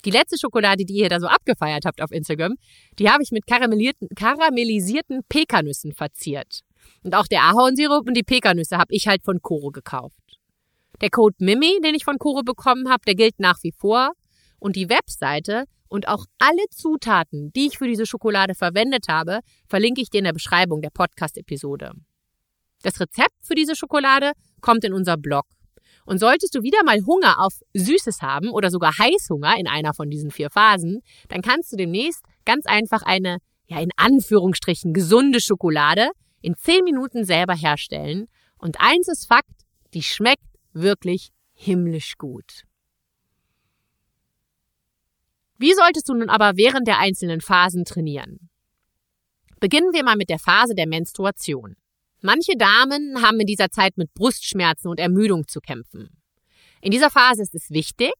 Die 0.04 0.10
letzte 0.10 0.38
Schokolade, 0.38 0.84
die 0.84 0.94
ihr 0.94 1.08
da 1.08 1.18
so 1.20 1.26
abgefeiert 1.26 1.84
habt 1.84 2.00
auf 2.00 2.12
Instagram, 2.12 2.54
die 2.98 3.10
habe 3.10 3.22
ich 3.22 3.32
mit 3.32 3.46
karamellisierten 3.46 5.20
Pekannüssen 5.28 5.92
verziert. 5.92 6.60
Und 7.02 7.14
auch 7.14 7.26
der 7.26 7.42
Ahornsirup 7.42 8.06
und 8.06 8.14
die 8.14 8.22
Pekannüsse 8.22 8.78
habe 8.78 8.94
ich 8.94 9.08
halt 9.08 9.22
von 9.24 9.40
Koro 9.42 9.70
gekauft. 9.70 10.14
Der 11.00 11.10
Code 11.10 11.36
MIMI, 11.38 11.80
den 11.82 11.94
ich 11.94 12.04
von 12.04 12.18
Koro 12.18 12.42
bekommen 12.42 12.88
habe, 12.88 13.02
der 13.06 13.14
gilt 13.14 13.38
nach 13.38 13.58
wie 13.62 13.72
vor. 13.72 14.12
Und 14.58 14.74
die 14.74 14.88
Webseite 14.88 15.64
und 15.88 16.08
auch 16.08 16.24
alle 16.38 16.64
Zutaten, 16.70 17.52
die 17.54 17.68
ich 17.68 17.78
für 17.78 17.86
diese 17.86 18.06
Schokolade 18.06 18.54
verwendet 18.54 19.06
habe, 19.08 19.40
verlinke 19.68 20.00
ich 20.00 20.10
dir 20.10 20.18
in 20.18 20.24
der 20.24 20.32
Beschreibung 20.32 20.82
der 20.82 20.90
Podcast-Episode. 20.90 21.92
Das 22.82 23.00
Rezept 23.00 23.34
für 23.42 23.54
diese 23.54 23.74
Schokolade 23.74 24.32
kommt 24.60 24.84
in 24.84 24.92
unser 24.92 25.16
Blog. 25.16 25.46
Und 26.08 26.20
solltest 26.20 26.54
du 26.54 26.62
wieder 26.62 26.82
mal 26.84 27.04
Hunger 27.04 27.38
auf 27.38 27.60
Süßes 27.74 28.22
haben 28.22 28.48
oder 28.48 28.70
sogar 28.70 28.96
Heißhunger 28.96 29.58
in 29.58 29.68
einer 29.68 29.92
von 29.92 30.08
diesen 30.08 30.30
vier 30.30 30.48
Phasen, 30.48 31.02
dann 31.28 31.42
kannst 31.42 31.70
du 31.70 31.76
demnächst 31.76 32.24
ganz 32.46 32.64
einfach 32.64 33.02
eine, 33.02 33.40
ja 33.66 33.78
in 33.78 33.90
Anführungsstrichen, 33.94 34.94
gesunde 34.94 35.38
Schokolade 35.38 36.08
in 36.40 36.54
zehn 36.56 36.82
Minuten 36.82 37.26
selber 37.26 37.54
herstellen. 37.54 38.26
Und 38.56 38.80
eins 38.80 39.08
ist 39.08 39.26
Fakt, 39.26 39.50
die 39.92 40.02
schmeckt 40.02 40.46
wirklich 40.72 41.28
himmlisch 41.52 42.16
gut. 42.16 42.62
Wie 45.58 45.74
solltest 45.74 46.08
du 46.08 46.14
nun 46.14 46.30
aber 46.30 46.56
während 46.56 46.88
der 46.88 47.00
einzelnen 47.00 47.42
Phasen 47.42 47.84
trainieren? 47.84 48.48
Beginnen 49.60 49.92
wir 49.92 50.04
mal 50.04 50.16
mit 50.16 50.30
der 50.30 50.38
Phase 50.38 50.74
der 50.74 50.88
Menstruation. 50.88 51.76
Manche 52.20 52.56
Damen 52.56 53.22
haben 53.22 53.38
in 53.40 53.46
dieser 53.46 53.70
Zeit 53.70 53.96
mit 53.96 54.12
Brustschmerzen 54.14 54.88
und 54.88 54.98
Ermüdung 54.98 55.46
zu 55.46 55.60
kämpfen. 55.60 56.08
In 56.80 56.90
dieser 56.90 57.10
Phase 57.10 57.42
ist 57.42 57.54
es 57.54 57.70
wichtig, 57.70 58.12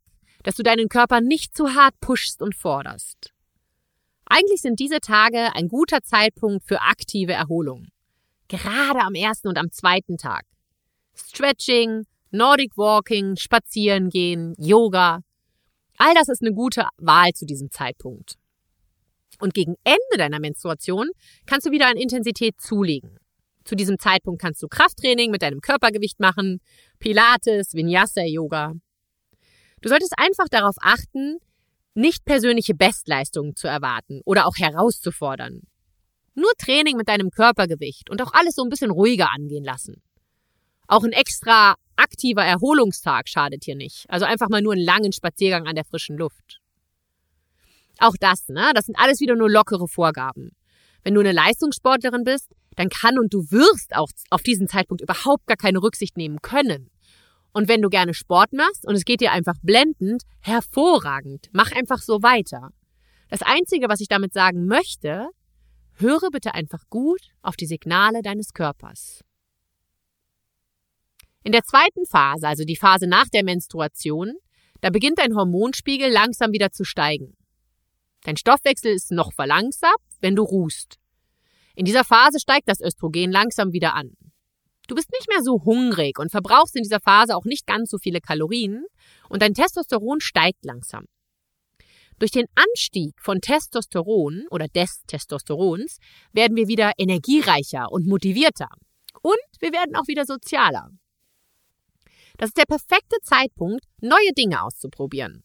dass 0.45 0.55
du 0.55 0.63
deinen 0.63 0.89
Körper 0.89 1.21
nicht 1.21 1.57
zu 1.57 1.75
hart 1.75 1.95
pushst 2.01 2.41
und 2.41 2.55
forderst. 2.55 3.33
Eigentlich 4.27 4.61
sind 4.61 4.79
diese 4.79 5.01
Tage 5.01 5.55
ein 5.55 5.69
guter 5.69 6.03
Zeitpunkt 6.03 6.65
für 6.67 6.83
aktive 6.83 7.33
Erholung. 7.33 7.89
Gerade 8.47 9.01
am 9.01 9.15
ersten 9.15 9.49
und 9.49 9.59
am 9.59 9.71
zweiten 9.73 10.17
Tag. 10.17 10.45
Stretching, 11.15 12.05
Nordic 12.31 12.77
Walking, 12.77 13.37
Spazieren 13.37 14.11
gehen, 14.11 14.55
Yoga. 14.59 15.21
All 15.97 16.15
das 16.15 16.29
ist 16.29 16.43
eine 16.43 16.55
gute 16.55 16.87
Wahl 16.99 17.33
zu 17.33 17.47
diesem 17.47 17.71
Zeitpunkt. 17.71 18.37
Und 19.41 19.55
gegen 19.55 19.75
Ende 19.85 20.19
deiner 20.19 20.41
Menstruation 20.41 21.09
kannst 21.47 21.67
du 21.67 21.71
wieder 21.71 21.89
an 21.89 21.97
Intensität 21.97 22.61
zulegen. 22.61 23.19
Zu 23.69 23.77
diesem 23.77 23.99
Zeitpunkt 23.99 24.41
kannst 24.41 24.63
du 24.63 24.67
Krafttraining 24.67 25.31
mit 25.31 25.43
deinem 25.43 25.61
Körpergewicht 25.61 26.21
machen, 26.21 26.63
Pilates, 27.01 27.75
Vinyasa 27.75 28.23
Yoga. 28.23 28.73
Du 29.83 29.91
solltest 29.91 30.15
einfach 30.17 30.47
darauf 30.51 30.77
achten, 30.81 31.37
nicht 31.93 32.25
persönliche 32.25 32.75
Bestleistungen 32.75 33.57
zu 33.57 33.69
erwarten 33.69 34.23
oder 34.25 34.47
auch 34.47 34.57
herauszufordern. 34.57 35.61
Nur 36.35 36.51
Training 36.57 36.97
mit 36.97 37.11
deinem 37.11 37.31
Körpergewicht 37.31 38.09
und 38.09 38.23
auch 38.23 38.33
alles 38.33 38.55
so 38.55 38.63
ein 38.63 38.71
bisschen 38.71 38.91
ruhiger 38.91 39.31
angehen 39.35 39.65
lassen. 39.65 40.03
Auch 40.87 41.05
ein 41.05 41.13
extra 41.13 41.75
aktiver 41.95 42.47
Erholungstag 42.47 43.29
schadet 43.29 43.65
hier 43.65 43.77
nicht. 43.77 44.07
Also 44.09 44.25
einfach 44.25 44.49
mal 44.49 44.63
nur 44.63 44.73
einen 44.73 44.83
langen 44.83 45.13
Spaziergang 45.13 45.67
an 45.67 45.75
der 45.75 45.85
frischen 45.85 46.17
Luft. 46.17 46.63
Auch 47.99 48.15
das, 48.19 48.49
ne? 48.49 48.73
Das 48.75 48.87
sind 48.87 48.99
alles 48.99 49.21
wieder 49.21 49.37
nur 49.37 49.51
lockere 49.51 49.89
Vorgaben. 49.89 50.53
Wenn 51.05 51.13
du 51.13 51.21
eine 51.21 51.33
Leistungssportlerin 51.33 52.25
bist, 52.25 52.49
dann 52.79 52.91
kann 52.91 53.19
und 53.19 53.35
du 53.35 53.51
wirst 53.51 53.97
auch 53.97 54.09
auf 54.31 54.43
diesen 54.43 54.69
Zeitpunkt 54.69 55.03
überhaupt 55.03 55.47
gar 55.49 55.57
keine 55.57 55.83
Rücksicht 55.83 56.17
nehmen 56.17 56.41
können. 56.43 56.91
Und 57.53 57.67
wenn 57.67 57.83
du 57.83 57.89
gerne 57.89 58.15
Sport 58.15 58.53
machst 58.53 58.87
und 58.87 58.95
es 58.95 59.05
geht 59.05 59.21
dir 59.21 59.33
einfach 59.33 59.57
blendend, 59.63 60.23
hervorragend, 60.41 61.49
mach 61.53 61.73
einfach 61.73 61.99
so 61.99 62.23
weiter. 62.23 62.71
Das 63.31 63.43
Einzige, 63.43 63.89
was 63.89 64.01
ich 64.01 64.07
damit 64.07 64.33
sagen 64.33 64.67
möchte, 64.67 65.29
höre 65.95 66.31
bitte 66.31 66.55
einfach 66.55 66.85
gut 66.89 67.21
auf 67.43 67.57
die 67.57 67.67
Signale 67.67 68.23
deines 68.23 68.53
Körpers. 68.53 69.25
In 71.43 71.51
der 71.51 71.65
zweiten 71.65 72.07
Phase, 72.07 72.47
also 72.47 72.65
die 72.65 72.77
Phase 72.77 73.09
nach 73.09 73.29
der 73.29 73.43
Menstruation, 73.45 74.35
Da 74.81 74.91
beginnt 74.91 75.19
dein 75.19 75.35
Hormonspiegel 75.35 76.09
langsam 76.09 76.53
wieder 76.53 76.71
zu 76.71 76.85
steigen. 76.85 77.37
Dein 78.23 78.37
Stoffwechsel 78.37 78.93
ist 78.93 79.11
noch 79.11 79.33
verlangsamt, 79.33 79.97
wenn 80.21 80.37
du 80.37 80.45
ruhst. 80.45 81.01
In 81.79 81.85
dieser 81.85 82.03
Phase 82.03 82.41
steigt 82.41 82.69
das 82.69 82.81
Östrogen 82.81 83.31
langsam 83.31 83.73
wieder 83.73 83.95
an. 83.95 84.17
Du 84.89 84.97
bist 84.97 85.13
nicht 85.13 85.29
mehr 85.29 85.45
so 85.45 85.63
hungrig 85.65 86.19
und 86.19 86.33
verbrauchst 86.33 86.75
in 86.75 86.83
dieser 86.83 86.99
Phase 86.99 87.37
auch 87.37 87.45
nicht 87.45 87.69
ganz 87.69 87.91
so 87.91 87.99
viele 87.99 88.21
Kalorien 88.21 88.85
und 89.29 89.43
dein 89.43 89.55
Testosteron 89.55 90.19
steigt 90.21 90.65
langsam. 90.65 91.05
Durch 92.19 92.33
den 92.33 92.47
Anstieg 92.57 93.13
von 93.23 93.41
Testosteron 93.41 94.47
oder 94.51 94.67
des 94.67 95.05
Testosterons 95.07 95.99
werden 96.33 96.57
wir 96.57 96.67
wieder 96.67 96.95
energiereicher 96.99 97.93
und 97.93 98.09
motivierter. 98.09 98.71
Und 99.23 99.39
wir 99.61 99.71
werden 99.71 99.95
auch 99.95 100.09
wieder 100.09 100.27
sozialer. 100.27 100.89
Das 102.39 102.49
ist 102.49 102.59
der 102.59 102.67
perfekte 102.67 103.19
Zeitpunkt, 103.23 103.85
neue 104.01 104.33
Dinge 104.37 104.65
auszuprobieren. 104.65 105.45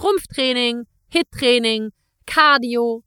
Rumpftraining, 0.00 0.84
Hittraining, 1.08 1.90
Cardio. 2.24 3.02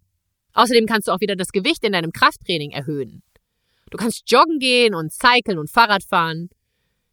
Außerdem 0.55 0.85
kannst 0.85 1.07
du 1.07 1.11
auch 1.11 1.19
wieder 1.19 1.35
das 1.35 1.51
Gewicht 1.51 1.83
in 1.83 1.91
deinem 1.91 2.11
Krafttraining 2.11 2.71
erhöhen. 2.71 3.21
Du 3.91 3.97
kannst 3.97 4.23
joggen 4.31 4.57
gehen 4.57 4.95
und 4.95 5.13
cyclen 5.13 5.59
und 5.59 5.69
Fahrrad 5.69 6.03
fahren. 6.03 6.49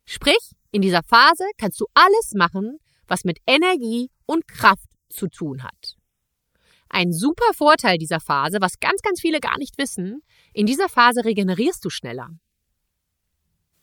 Sprich, 0.06 0.52
in 0.70 0.80
dieser 0.80 1.02
Phase 1.02 1.44
kannst 1.58 1.80
du 1.80 1.86
alles 1.92 2.32
machen, 2.34 2.78
was 3.06 3.24
mit 3.24 3.38
Energie 3.46 4.10
und 4.26 4.48
Kraft 4.48 4.88
zu 5.10 5.28
tun 5.28 5.62
hat. 5.62 5.96
Ein 6.88 7.12
super 7.12 7.52
Vorteil 7.54 7.98
dieser 7.98 8.20
Phase, 8.20 8.58
was 8.60 8.78
ganz, 8.78 9.02
ganz 9.02 9.20
viele 9.20 9.40
gar 9.40 9.58
nicht 9.58 9.76
wissen, 9.76 10.22
in 10.52 10.66
dieser 10.66 10.88
Phase 10.88 11.24
regenerierst 11.24 11.84
du 11.84 11.90
schneller. 11.90 12.30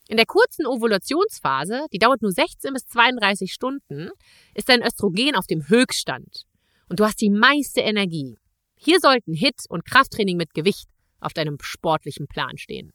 In 0.08 0.17
der 0.17 0.26
kurzen 0.26 0.65
Ovulationsphase, 0.65 1.86
die 1.91 2.00
dauert 2.00 2.22
nur 2.22 2.32
16 2.32 2.74
bis 2.74 2.88
32 2.88 3.52
Stunden, 3.52 4.10
ist 4.56 4.69
dein 4.69 4.82
Östrogen 4.82 5.36
auf 5.36 5.48
dem 5.48 5.67
Höchststand 5.67 6.45
und 6.88 7.00
du 7.00 7.06
hast 7.06 7.22
die 7.22 7.30
meiste 7.30 7.82
Energie. 7.82 8.38
Hier 8.82 9.02
sollten 9.02 9.34
Hit- 9.34 9.65
und 9.68 9.84
Krafttraining 9.84 10.38
mit 10.38 10.54
Gewicht 10.54 10.88
auf 11.20 11.34
deinem 11.34 11.58
sportlichen 11.60 12.28
Plan 12.28 12.58
stehen. 12.58 12.94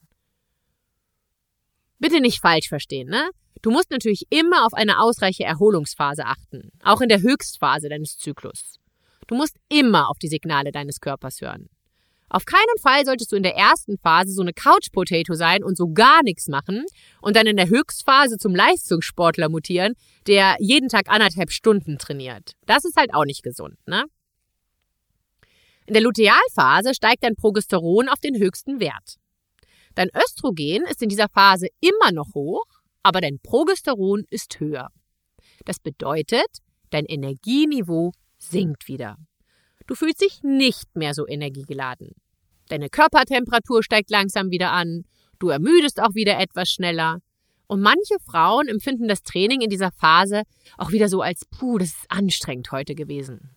Bitte 1.98 2.22
nicht 2.22 2.40
falsch 2.40 2.68
verstehen, 2.68 3.08
ne? 3.08 3.28
Du 3.60 3.70
musst 3.70 3.90
natürlich 3.90 4.22
immer 4.30 4.64
auf 4.64 4.72
eine 4.72 4.98
ausreichende 4.98 5.48
Erholungsphase 5.48 6.24
achten, 6.24 6.70
auch 6.82 7.02
in 7.02 7.10
der 7.10 7.20
Höchstphase 7.20 7.90
deines 7.90 8.16
Zyklus. 8.16 8.78
Du 9.26 9.34
musst 9.34 9.56
immer 9.68 10.08
auf 10.08 10.18
die 10.18 10.28
Signale 10.28 10.72
deines 10.72 11.00
Körpers 11.00 11.42
hören. 11.42 11.68
Auf 12.30 12.46
keinen 12.46 12.78
Fall 12.80 13.04
solltest 13.04 13.30
du 13.32 13.36
in 13.36 13.42
der 13.42 13.54
ersten 13.54 13.98
Phase 13.98 14.32
so 14.32 14.40
eine 14.40 14.54
Couch 14.54 14.90
Potato 14.90 15.34
sein 15.34 15.62
und 15.62 15.76
so 15.76 15.92
gar 15.92 16.22
nichts 16.22 16.48
machen 16.48 16.86
und 17.20 17.36
dann 17.36 17.46
in 17.46 17.58
der 17.58 17.68
Höchstphase 17.68 18.38
zum 18.38 18.54
Leistungssportler 18.54 19.50
mutieren, 19.50 19.94
der 20.26 20.56
jeden 20.60 20.88
Tag 20.88 21.10
anderthalb 21.10 21.50
Stunden 21.50 21.98
trainiert. 21.98 22.54
Das 22.64 22.86
ist 22.86 22.96
halt 22.96 23.12
auch 23.12 23.26
nicht 23.26 23.42
gesund, 23.42 23.76
ne? 23.86 24.04
In 25.86 25.92
der 25.92 26.02
Lutealphase 26.02 26.94
steigt 26.94 27.24
dein 27.24 27.36
Progesteron 27.36 28.08
auf 28.08 28.18
den 28.18 28.38
höchsten 28.38 28.80
Wert. 28.80 29.16
Dein 29.94 30.08
Östrogen 30.16 30.84
ist 30.86 31.02
in 31.02 31.10
dieser 31.10 31.28
Phase 31.28 31.68
immer 31.80 32.10
noch 32.10 32.34
hoch, 32.34 32.64
aber 33.02 33.20
dein 33.20 33.38
Progesteron 33.38 34.24
ist 34.30 34.58
höher. 34.60 34.88
Das 35.66 35.78
bedeutet, 35.78 36.48
dein 36.88 37.04
Energieniveau 37.04 38.12
sinkt 38.38 38.88
wieder. 38.88 39.18
Du 39.86 39.94
fühlst 39.94 40.22
dich 40.22 40.42
nicht 40.42 40.96
mehr 40.96 41.12
so 41.12 41.28
energiegeladen. 41.28 42.12
Deine 42.68 42.88
Körpertemperatur 42.88 43.82
steigt 43.82 44.10
langsam 44.10 44.50
wieder 44.50 44.72
an, 44.72 45.04
du 45.38 45.50
ermüdest 45.50 46.00
auch 46.00 46.14
wieder 46.14 46.38
etwas 46.40 46.70
schneller. 46.70 47.18
Und 47.66 47.82
manche 47.82 48.16
Frauen 48.24 48.68
empfinden 48.68 49.06
das 49.06 49.22
Training 49.22 49.60
in 49.60 49.68
dieser 49.68 49.92
Phase 49.92 50.44
auch 50.78 50.92
wieder 50.92 51.10
so 51.10 51.20
als, 51.20 51.44
puh, 51.44 51.76
das 51.76 51.88
ist 51.88 52.06
anstrengend 52.08 52.72
heute 52.72 52.94
gewesen. 52.94 53.53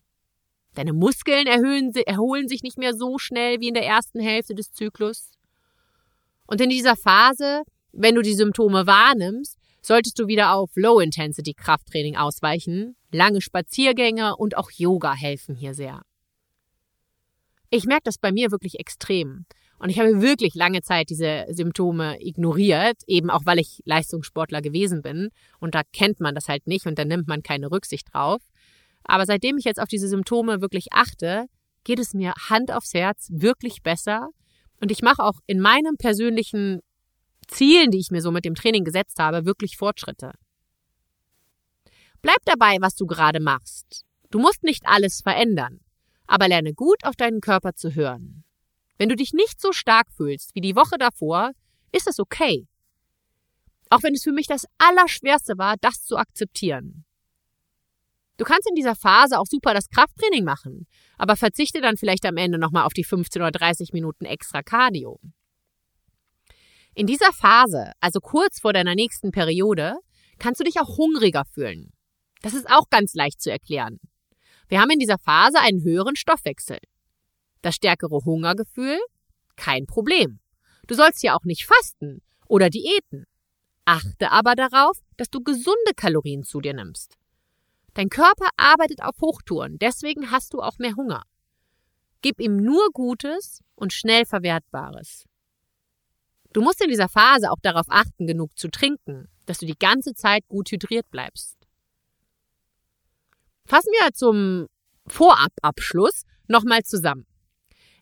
Deine 0.78 0.94
Muskeln 0.94 1.48
erhöhen, 1.48 1.92
erholen 2.06 2.48
sich 2.48 2.62
nicht 2.62 2.78
mehr 2.78 2.94
so 2.94 3.18
schnell 3.18 3.60
wie 3.60 3.70
in 3.70 3.74
der 3.74 3.86
ersten 3.86 4.20
Hälfte 4.20 4.54
des 4.54 4.72
Zyklus. 4.72 5.32
Und 6.46 6.62
in 6.62 6.70
dieser 6.70 6.96
Phase, 6.96 7.64
wenn 7.94 8.14
du 8.14 8.22
die 8.22 8.36
Symptome 8.36 8.86
wahrnimmst, 8.86 9.58
solltest 9.82 10.20
du 10.20 10.28
wieder 10.28 10.54
auf 10.54 10.70
Low-Intensity-Krafttraining 10.76 12.16
ausweichen. 12.16 12.96
Lange 13.12 13.42
Spaziergänge 13.42 14.36
und 14.36 14.56
auch 14.56 14.70
Yoga 14.70 15.16
helfen 15.16 15.56
hier 15.56 15.74
sehr. 15.74 16.04
Ich 17.72 17.86
merke 17.86 18.04
das 18.04 18.20
bei 18.20 18.32
mir 18.32 18.52
wirklich 18.52 18.80
extrem. 18.80 19.46
Und 19.80 19.90
ich 19.90 20.00
habe 20.00 20.22
wirklich 20.22 20.54
lange 20.54 20.84
Zeit 20.84 21.10
diese 21.10 21.46
Symptome 21.50 22.18
ignoriert, 22.20 22.98
eben 23.08 23.32
auch 23.32 23.46
weil 23.46 23.60
ich 23.60 23.82
Leistungssportler 23.86 24.62
gewesen 24.62 25.02
bin. 25.02 25.30
Und 25.60 25.74
da 25.74 25.82
kennt 25.92 26.20
man 26.20 26.36
das 26.36 26.48
halt 26.48 26.68
nicht 26.68 26.86
und 26.86 27.00
da 27.00 27.06
nimmt 27.06 27.28
man 27.28 27.42
keine 27.42 27.72
Rücksicht 27.72 28.14
drauf. 28.14 28.42
Aber 29.08 29.26
seitdem 29.26 29.58
ich 29.58 29.66
jetzt 29.66 29.80
auf 29.80 29.88
diese 29.88 30.08
Symptome 30.08 30.62
wirklich 30.62 30.92
achte, 30.92 31.48
geht 31.84 32.00
es 32.00 32.14
mir 32.14 32.34
Hand 32.50 32.72
aufs 32.72 32.94
Herz 32.94 33.30
wirklich 33.32 33.82
besser. 33.82 34.30
Und 34.82 34.92
ich 34.92 35.02
mache 35.02 35.24
auch 35.24 35.40
in 35.48 35.60
meinen 35.60 35.98
persönlichen 35.98 36.82
Zielen, 37.48 37.92
die 37.92 38.00
ich 38.00 38.12
mir 38.12 38.22
so 38.22 38.32
mit 38.32 38.46
dem 38.46 38.56
Training 38.56 38.84
gesetzt 38.84 39.20
habe, 39.20 39.46
wirklich 39.46 39.78
Fortschritte. 39.78 40.34
Bleib 42.22 42.44
dabei, 42.46 42.78
was 42.82 42.96
du 42.96 43.06
gerade 43.06 43.40
machst. 43.40 44.04
Du 44.30 44.40
musst 44.40 44.64
nicht 44.64 44.84
alles 44.86 45.22
verändern, 45.22 45.80
aber 46.26 46.50
lerne 46.50 46.74
gut 46.74 47.06
auf 47.06 47.16
deinen 47.16 47.40
Körper 47.40 47.74
zu 47.74 47.96
hören. 47.96 48.44
Wenn 48.98 49.10
du 49.10 49.16
dich 49.16 49.32
nicht 49.32 49.62
so 49.62 49.72
stark 49.72 50.12
fühlst 50.12 50.54
wie 50.56 50.62
die 50.62 50.76
Woche 50.76 50.98
davor, 50.98 51.52
ist 51.94 52.08
es 52.08 52.20
okay. 52.20 52.68
Auch 53.90 54.04
wenn 54.04 54.14
es 54.14 54.24
für 54.24 54.34
mich 54.34 54.48
das 54.48 54.66
Allerschwerste 54.78 55.58
war, 55.58 55.76
das 55.80 56.04
zu 56.04 56.18
akzeptieren. 56.18 57.06
Du 58.38 58.46
kannst 58.46 58.70
in 58.70 58.76
dieser 58.76 58.96
Phase 58.96 59.40
auch 59.40 59.48
super 59.48 59.74
das 59.74 59.90
Krafttraining 59.90 60.44
machen, 60.44 60.88
aber 61.18 61.36
verzichte 61.36 61.82
dann 61.82 61.98
vielleicht 61.98 62.26
am 62.26 62.38
Ende 62.38 62.60
nochmal 62.60 62.86
auf 62.86 62.94
die 62.94 63.04
15 63.04 63.42
oder 63.42 63.52
30 63.52 63.94
Minuten 63.94 64.26
extra 64.26 64.62
Cardio. 64.62 65.20
In 66.94 67.08
dieser 67.08 67.34
Phase, 67.34 67.92
also 68.00 68.20
kurz 68.20 68.60
vor 68.60 68.74
deiner 68.74 68.96
nächsten 68.96 69.32
Periode, 69.32 69.98
kannst 70.40 70.60
du 70.60 70.64
dich 70.64 70.80
auch 70.80 70.98
hungriger 70.98 71.46
fühlen. 71.46 71.92
Das 72.42 72.54
ist 72.54 72.70
auch 72.70 72.90
ganz 72.90 73.14
leicht 73.16 73.42
zu 73.42 73.52
erklären. 73.52 74.00
Wir 74.68 74.82
haben 74.82 74.92
in 74.92 75.00
dieser 75.00 75.18
Phase 75.18 75.60
einen 75.60 75.84
höheren 75.84 76.16
Stoffwechsel. 76.16 76.78
Das 77.62 77.76
stärkere 77.76 78.24
Hungergefühl? 78.24 79.00
Kein 79.56 79.88
Problem. 79.88 80.40
Du 80.88 80.96
sollst 80.96 81.24
ja 81.24 81.36
auch 81.36 81.44
nicht 81.44 81.66
fasten 81.66 82.22
oder 82.48 82.70
Diäten. 82.70 83.26
Achte 83.86 84.32
aber 84.32 84.56
darauf, 84.56 84.98
dass 85.18 85.30
du 85.30 85.42
gesunde 85.42 85.94
Kalorien 85.96 86.44
zu 86.44 86.62
dir 86.62 86.74
nimmst. 86.74 87.18
Dein 87.98 88.10
Körper 88.10 88.50
arbeitet 88.58 89.02
auf 89.02 89.16
Hochtouren, 89.22 89.80
deswegen 89.80 90.30
hast 90.30 90.54
du 90.54 90.62
auch 90.62 90.78
mehr 90.78 90.96
Hunger. 90.96 91.24
Gib 92.22 92.40
ihm 92.40 92.58
nur 92.58 92.92
Gutes 92.94 93.64
und 93.74 93.92
schnell 93.92 94.24
Verwertbares. 94.28 95.26
Du 96.54 96.62
musst 96.62 96.80
in 96.84 96.92
dieser 96.92 97.10
Phase 97.10 97.50
auch 97.50 97.58
darauf 97.64 97.88
achten, 97.90 98.28
genug 98.28 98.56
zu 98.56 98.70
trinken, 98.70 99.30
dass 99.48 99.58
du 99.58 99.66
die 99.66 99.80
ganze 99.80 100.14
Zeit 100.14 100.48
gut 100.48 100.70
hydriert 100.70 101.10
bleibst. 101.10 101.58
Fassen 103.66 103.92
wir 104.00 104.14
zum 104.14 104.68
Vorababschluss 105.08 106.22
nochmal 106.48 106.84
zusammen. 106.84 107.26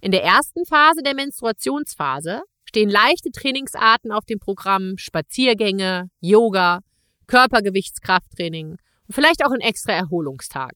In 0.01 0.11
der 0.11 0.25
ersten 0.25 0.65
Phase 0.65 1.03
der 1.03 1.15
Menstruationsphase 1.15 2.41
stehen 2.65 2.89
leichte 2.89 3.31
Trainingsarten 3.31 4.11
auf 4.11 4.25
dem 4.25 4.39
Programm, 4.39 4.97
Spaziergänge, 4.97 6.09
Yoga, 6.19 6.81
Körpergewichtskrafttraining 7.27 8.75
vielleicht 9.13 9.45
auch 9.45 9.51
ein 9.51 9.61
extra 9.61 9.93
Erholungstag. 9.93 10.73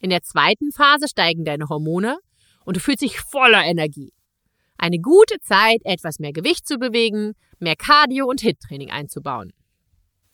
In 0.00 0.10
der 0.10 0.22
zweiten 0.22 0.72
Phase 0.72 1.08
steigen 1.08 1.44
deine 1.44 1.68
Hormone 1.68 2.18
und 2.64 2.76
du 2.76 2.80
fühlst 2.80 3.02
dich 3.02 3.20
voller 3.20 3.64
Energie. 3.64 4.12
Eine 4.76 4.98
gute 4.98 5.38
Zeit, 5.40 5.80
etwas 5.84 6.18
mehr 6.18 6.32
Gewicht 6.32 6.66
zu 6.66 6.78
bewegen, 6.78 7.34
mehr 7.58 7.76
Cardio 7.76 8.26
und 8.26 8.40
Hit-Training 8.40 8.90
einzubauen. 8.90 9.52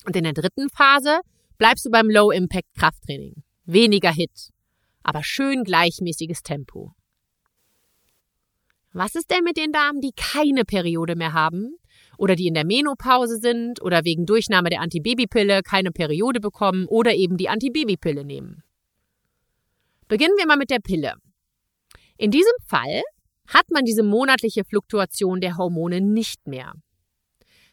Und 0.06 0.16
in 0.16 0.24
der 0.24 0.32
dritten 0.32 0.68
Phase 0.70 1.20
bleibst 1.58 1.84
du 1.84 1.90
beim 1.90 2.08
Low-Impact-Krafttraining. 2.08 3.42
Weniger 3.64 4.12
Hit, 4.12 4.50
aber 5.02 5.22
schön 5.22 5.62
gleichmäßiges 5.62 6.42
Tempo. 6.42 6.94
Was 8.92 9.14
ist 9.14 9.30
denn 9.30 9.44
mit 9.44 9.56
den 9.56 9.70
Damen, 9.70 10.00
die 10.00 10.12
keine 10.16 10.64
Periode 10.64 11.14
mehr 11.14 11.32
haben 11.32 11.76
oder 12.20 12.36
die 12.36 12.48
in 12.48 12.54
der 12.54 12.66
Menopause 12.66 13.38
sind 13.38 13.80
oder 13.80 14.04
wegen 14.04 14.26
Durchnahme 14.26 14.68
der 14.68 14.82
Antibabypille 14.82 15.62
keine 15.62 15.90
Periode 15.90 16.38
bekommen 16.38 16.84
oder 16.86 17.14
eben 17.14 17.38
die 17.38 17.48
Antibabypille 17.48 18.26
nehmen. 18.26 18.62
Beginnen 20.06 20.36
wir 20.36 20.46
mal 20.46 20.58
mit 20.58 20.68
der 20.68 20.80
Pille. 20.80 21.14
In 22.18 22.30
diesem 22.30 22.52
Fall 22.66 23.00
hat 23.48 23.70
man 23.70 23.86
diese 23.86 24.02
monatliche 24.02 24.64
Fluktuation 24.64 25.40
der 25.40 25.56
Hormone 25.56 26.02
nicht 26.02 26.46
mehr. 26.46 26.74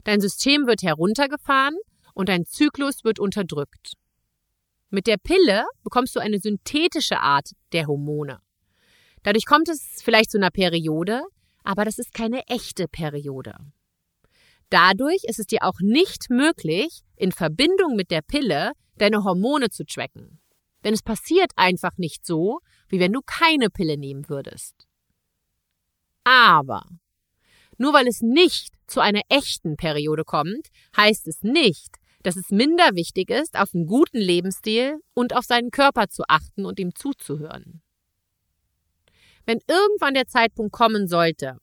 Dein 0.05 0.21
System 0.21 0.65
wird 0.65 0.81
heruntergefahren 0.81 1.75
und 2.13 2.29
dein 2.29 2.45
Zyklus 2.45 3.03
wird 3.03 3.19
unterdrückt. 3.19 3.95
Mit 4.89 5.07
der 5.07 5.17
Pille 5.17 5.65
bekommst 5.83 6.15
du 6.15 6.21
eine 6.21 6.39
synthetische 6.39 7.19
Art 7.19 7.49
der 7.73 7.87
Hormone. 7.87 8.39
Dadurch 9.23 9.45
kommt 9.45 9.67
es 9.67 10.01
vielleicht 10.01 10.31
zu 10.31 10.37
einer 10.37 10.51
Periode, 10.51 11.23
aber 11.65 11.83
das 11.83 11.99
ist 11.99 12.13
keine 12.13 12.47
echte 12.47 12.87
Periode. 12.87 13.53
Dadurch 14.69 15.23
ist 15.23 15.39
es 15.39 15.47
dir 15.47 15.63
auch 15.63 15.79
nicht 15.79 16.29
möglich, 16.29 17.01
in 17.15 17.31
Verbindung 17.31 17.95
mit 17.95 18.11
der 18.11 18.21
Pille 18.21 18.73
deine 18.97 19.23
Hormone 19.23 19.69
zu 19.69 19.85
tracken. 19.85 20.39
Denn 20.83 20.93
es 20.93 21.01
passiert 21.01 21.51
einfach 21.55 21.97
nicht 21.97 22.25
so, 22.25 22.59
wie 22.89 22.99
wenn 22.99 23.13
du 23.13 23.21
keine 23.25 23.69
Pille 23.69 23.97
nehmen 23.97 24.29
würdest. 24.29 24.87
Aber 26.23 26.85
nur 27.77 27.93
weil 27.93 28.07
es 28.07 28.21
nicht 28.21 28.73
zu 28.87 28.99
einer 28.99 29.21
echten 29.29 29.77
Periode 29.77 30.23
kommt, 30.23 30.67
heißt 30.95 31.27
es 31.27 31.43
nicht, 31.43 31.95
dass 32.23 32.35
es 32.35 32.49
minder 32.49 32.95
wichtig 32.95 33.29
ist, 33.29 33.57
auf 33.57 33.73
einen 33.73 33.85
guten 33.85 34.17
Lebensstil 34.17 34.99
und 35.13 35.35
auf 35.35 35.45
seinen 35.45 35.71
Körper 35.71 36.09
zu 36.09 36.23
achten 36.27 36.65
und 36.65 36.79
ihm 36.79 36.95
zuzuhören. 36.95 37.81
Wenn 39.45 39.59
irgendwann 39.67 40.13
der 40.13 40.27
Zeitpunkt 40.27 40.73
kommen 40.73 41.07
sollte, 41.07 41.57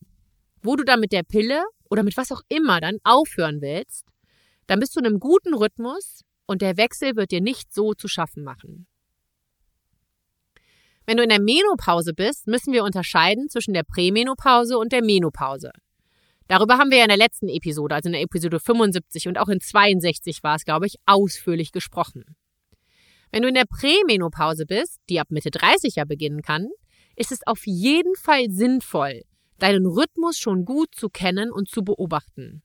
wo 0.63 0.77
du 0.77 0.85
dann 0.85 1.01
mit 1.01 1.13
der 1.13 1.23
Pille 1.23 1.63
oder 1.95 2.03
mit 2.03 2.17
was 2.17 2.33
auch 2.33 2.43
immer 2.49 2.81
dann 2.81 2.99
aufhören 3.05 3.61
willst, 3.61 4.05
dann 4.67 4.81
bist 4.81 4.97
du 4.97 5.01
in 5.01 5.07
einem 5.07 5.21
guten 5.21 5.55
Rhythmus 5.55 6.23
und 6.47 6.61
der 6.61 6.77
Wechsel 6.77 7.15
wird 7.15 7.31
dir 7.31 7.41
nicht 7.41 7.73
so 7.73 7.95
zu 7.95 8.09
schaffen 8.09 8.43
machen. 8.43 8.89
Wenn 11.07 11.19
du 11.19 11.23
in 11.23 11.29
der 11.29 11.41
Menopause 11.41 12.13
bist, 12.13 12.49
müssen 12.49 12.73
wir 12.73 12.83
unterscheiden 12.83 13.49
zwischen 13.49 13.75
der 13.75 13.85
Prämenopause 13.85 14.77
und 14.77 14.91
der 14.91 15.05
Menopause. 15.05 15.71
Darüber 16.49 16.79
haben 16.79 16.91
wir 16.91 16.99
ja 16.99 17.05
in 17.05 17.11
der 17.11 17.17
letzten 17.17 17.49
Episode, 17.49 17.95
also 17.95 18.09
in 18.09 18.15
der 18.15 18.23
Episode 18.23 18.59
75 18.59 19.29
und 19.29 19.39
auch 19.39 19.49
in 19.49 19.61
62 19.61 20.43
war 20.43 20.57
es, 20.57 20.65
glaube 20.65 20.87
ich, 20.87 20.97
ausführlich 21.07 21.71
gesprochen. 21.71 22.25
Wenn 23.31 23.43
du 23.43 23.49
in 23.49 23.55
der 23.55 23.67
Prämenopause 23.67 24.67
bist, 24.67 24.99
die 25.09 25.21
ab 25.21 25.29
Mitte 25.31 25.53
30 25.53 25.95
ja 25.95 26.05
beginnen 26.05 26.43
kann, 26.43 26.67
ist 27.15 27.31
es 27.31 27.47
auf 27.47 27.67
jeden 27.67 28.17
Fall 28.17 28.51
sinnvoll, 28.51 29.23
deinen 29.59 29.87
Rhythmus 29.87 30.39
schon 30.39 30.65
gut 30.65 30.95
zu 30.95 31.09
kennen 31.09 31.51
und 31.51 31.69
zu 31.69 31.83
beobachten. 31.83 32.63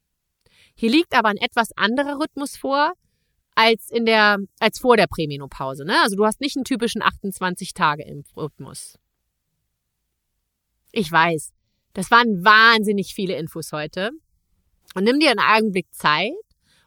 Hier 0.74 0.90
liegt 0.90 1.14
aber 1.14 1.28
ein 1.28 1.36
etwas 1.36 1.70
anderer 1.76 2.18
Rhythmus 2.18 2.56
vor 2.56 2.92
als 3.54 3.90
in 3.90 4.06
der 4.06 4.38
als 4.58 4.78
vor 4.78 4.96
der 4.96 5.06
Prämenopause, 5.06 5.84
ne? 5.84 6.00
Also 6.02 6.16
du 6.16 6.24
hast 6.24 6.40
nicht 6.40 6.56
einen 6.56 6.64
typischen 6.64 7.02
28 7.02 7.74
Tage 7.74 8.04
im 8.04 8.24
Rhythmus. 8.36 8.98
Ich 10.92 11.10
weiß, 11.10 11.52
das 11.92 12.10
waren 12.10 12.44
wahnsinnig 12.44 13.14
viele 13.14 13.36
Infos 13.36 13.72
heute. 13.72 14.10
Und 14.94 15.04
nimm 15.04 15.20
dir 15.20 15.30
einen 15.30 15.40
Augenblick 15.40 15.92
Zeit 15.92 16.32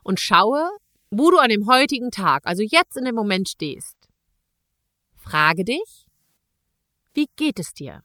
und 0.04 0.20
schaue, 0.20 0.70
wo 1.10 1.32
du 1.32 1.38
an 1.38 1.50
dem 1.50 1.68
heutigen 1.68 2.12
Tag, 2.12 2.46
also 2.46 2.64
jetzt 2.64 2.98
in 2.98 3.06
dem 3.06 3.16
Moment 3.16 3.48
stehst. 3.48 3.96
Frage 5.16 5.64
dich, 5.64 6.06
wie 7.14 7.28
geht 7.36 7.60
es 7.60 7.74
dir? 7.74 8.04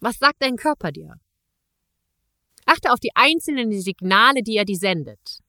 Was 0.00 0.18
sagt 0.18 0.42
dein 0.42 0.56
Körper 0.56 0.92
dir? 0.92 1.14
Achte 2.66 2.92
auf 2.92 3.00
die 3.00 3.14
einzelnen 3.14 3.72
Signale, 3.80 4.42
die 4.42 4.56
er 4.56 4.64
dir 4.64 4.76
sendet. 4.76 5.40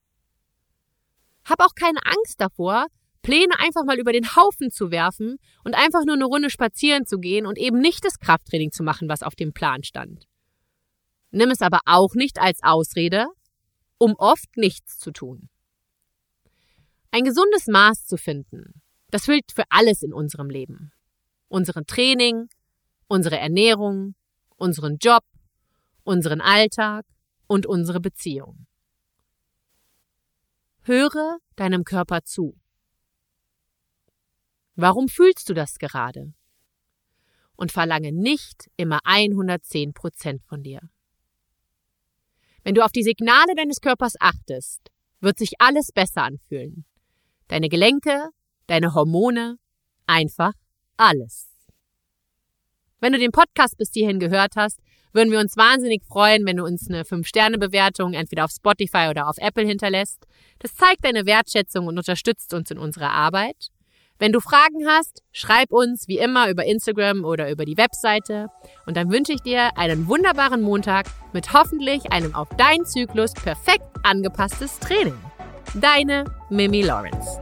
Hab 1.45 1.61
auch 1.61 1.75
keine 1.75 1.99
Angst 2.05 2.39
davor, 2.39 2.87
Pläne 3.23 3.59
einfach 3.59 3.83
mal 3.83 3.99
über 3.99 4.13
den 4.13 4.35
Haufen 4.35 4.71
zu 4.71 4.91
werfen 4.91 5.37
und 5.63 5.75
einfach 5.75 6.05
nur 6.05 6.15
eine 6.15 6.25
Runde 6.25 6.49
spazieren 6.49 7.05
zu 7.05 7.17
gehen 7.17 7.45
und 7.45 7.57
eben 7.57 7.79
nicht 7.79 8.05
das 8.05 8.19
Krafttraining 8.19 8.71
zu 8.71 8.83
machen, 8.83 9.09
was 9.09 9.23
auf 9.23 9.35
dem 9.35 9.51
Plan 9.51 9.83
stand. 9.83 10.27
Nimm 11.31 11.49
es 11.49 11.61
aber 11.61 11.79
auch 11.85 12.15
nicht 12.15 12.39
als 12.39 12.59
Ausrede, 12.63 13.27
um 13.97 14.15
oft 14.17 14.55
nichts 14.55 14.97
zu 14.97 15.11
tun. 15.11 15.49
Ein 17.11 17.23
gesundes 17.23 17.67
Maß 17.67 18.05
zu 18.05 18.15
finden, 18.15 18.81
das 19.09 19.25
gilt 19.25 19.51
für 19.51 19.63
alles 19.69 20.03
in 20.03 20.13
unserem 20.13 20.49
Leben. 20.49 20.91
Unseren 21.49 21.85
Training, 21.85 22.47
unsere 23.07 23.37
Ernährung, 23.37 24.15
unseren 24.57 24.97
Job, 24.97 25.23
unseren 26.03 26.41
Alltag 26.41 27.05
und 27.47 27.65
unsere 27.65 27.99
Beziehung. 27.99 28.67
Höre 30.83 31.37
deinem 31.55 31.83
Körper 31.83 32.23
zu. 32.23 32.57
Warum 34.75 35.09
fühlst 35.09 35.49
du 35.49 35.53
das 35.53 35.79
gerade? 35.79 36.33
Und 37.55 37.71
verlange 37.71 38.11
nicht 38.11 38.69
immer 38.77 38.99
110 39.03 39.93
Prozent 39.93 40.43
von 40.43 40.61
dir. 40.61 40.81
Wenn 42.63 42.75
du 42.75 42.83
auf 42.83 42.91
die 42.91 43.03
Signale 43.03 43.55
deines 43.55 43.81
Körpers 43.81 44.13
achtest, 44.19 44.91
wird 45.19 45.37
sich 45.37 45.53
alles 45.59 45.91
besser 45.91 46.23
anfühlen. 46.23 46.85
Deine 47.47 47.69
Gelenke, 47.69 48.29
deine 48.67 48.93
Hormone, 48.93 49.57
einfach 50.05 50.53
alles. 50.95 51.56
Wenn 52.99 53.13
du 53.13 53.19
den 53.19 53.31
Podcast 53.31 53.77
bis 53.77 53.91
hierhin 53.93 54.19
gehört 54.19 54.55
hast, 54.55 54.79
würden 55.13 55.31
wir 55.31 55.39
uns 55.39 55.55
wahnsinnig 55.55 56.03
freuen, 56.03 56.45
wenn 56.45 56.57
du 56.57 56.63
uns 56.63 56.89
eine 56.89 57.03
5-Sterne-Bewertung 57.03 58.13
entweder 58.13 58.45
auf 58.45 58.51
Spotify 58.51 59.07
oder 59.09 59.27
auf 59.29 59.37
Apple 59.37 59.65
hinterlässt. 59.65 60.25
Das 60.59 60.75
zeigt 60.75 61.05
deine 61.05 61.25
Wertschätzung 61.25 61.87
und 61.87 61.97
unterstützt 61.97 62.53
uns 62.53 62.71
in 62.71 62.77
unserer 62.77 63.11
Arbeit. 63.11 63.69
Wenn 64.19 64.31
du 64.31 64.39
Fragen 64.39 64.87
hast, 64.87 65.21
schreib 65.31 65.71
uns 65.71 66.07
wie 66.07 66.17
immer 66.17 66.49
über 66.49 66.65
Instagram 66.65 67.23
oder 67.23 67.51
über 67.51 67.65
die 67.65 67.77
Webseite. 67.77 68.47
Und 68.87 68.97
dann 68.97 69.11
wünsche 69.11 69.33
ich 69.33 69.41
dir 69.41 69.77
einen 69.77 70.07
wunderbaren 70.07 70.61
Montag 70.61 71.05
mit 71.33 71.53
hoffentlich 71.53 72.11
einem 72.11 72.33
auf 72.33 72.49
deinen 72.57 72.85
Zyklus 72.85 73.33
perfekt 73.33 73.85
angepasstes 74.01 74.79
Training. 74.79 75.17
Deine 75.75 76.25
Mimi 76.49 76.81
Lawrence. 76.81 77.39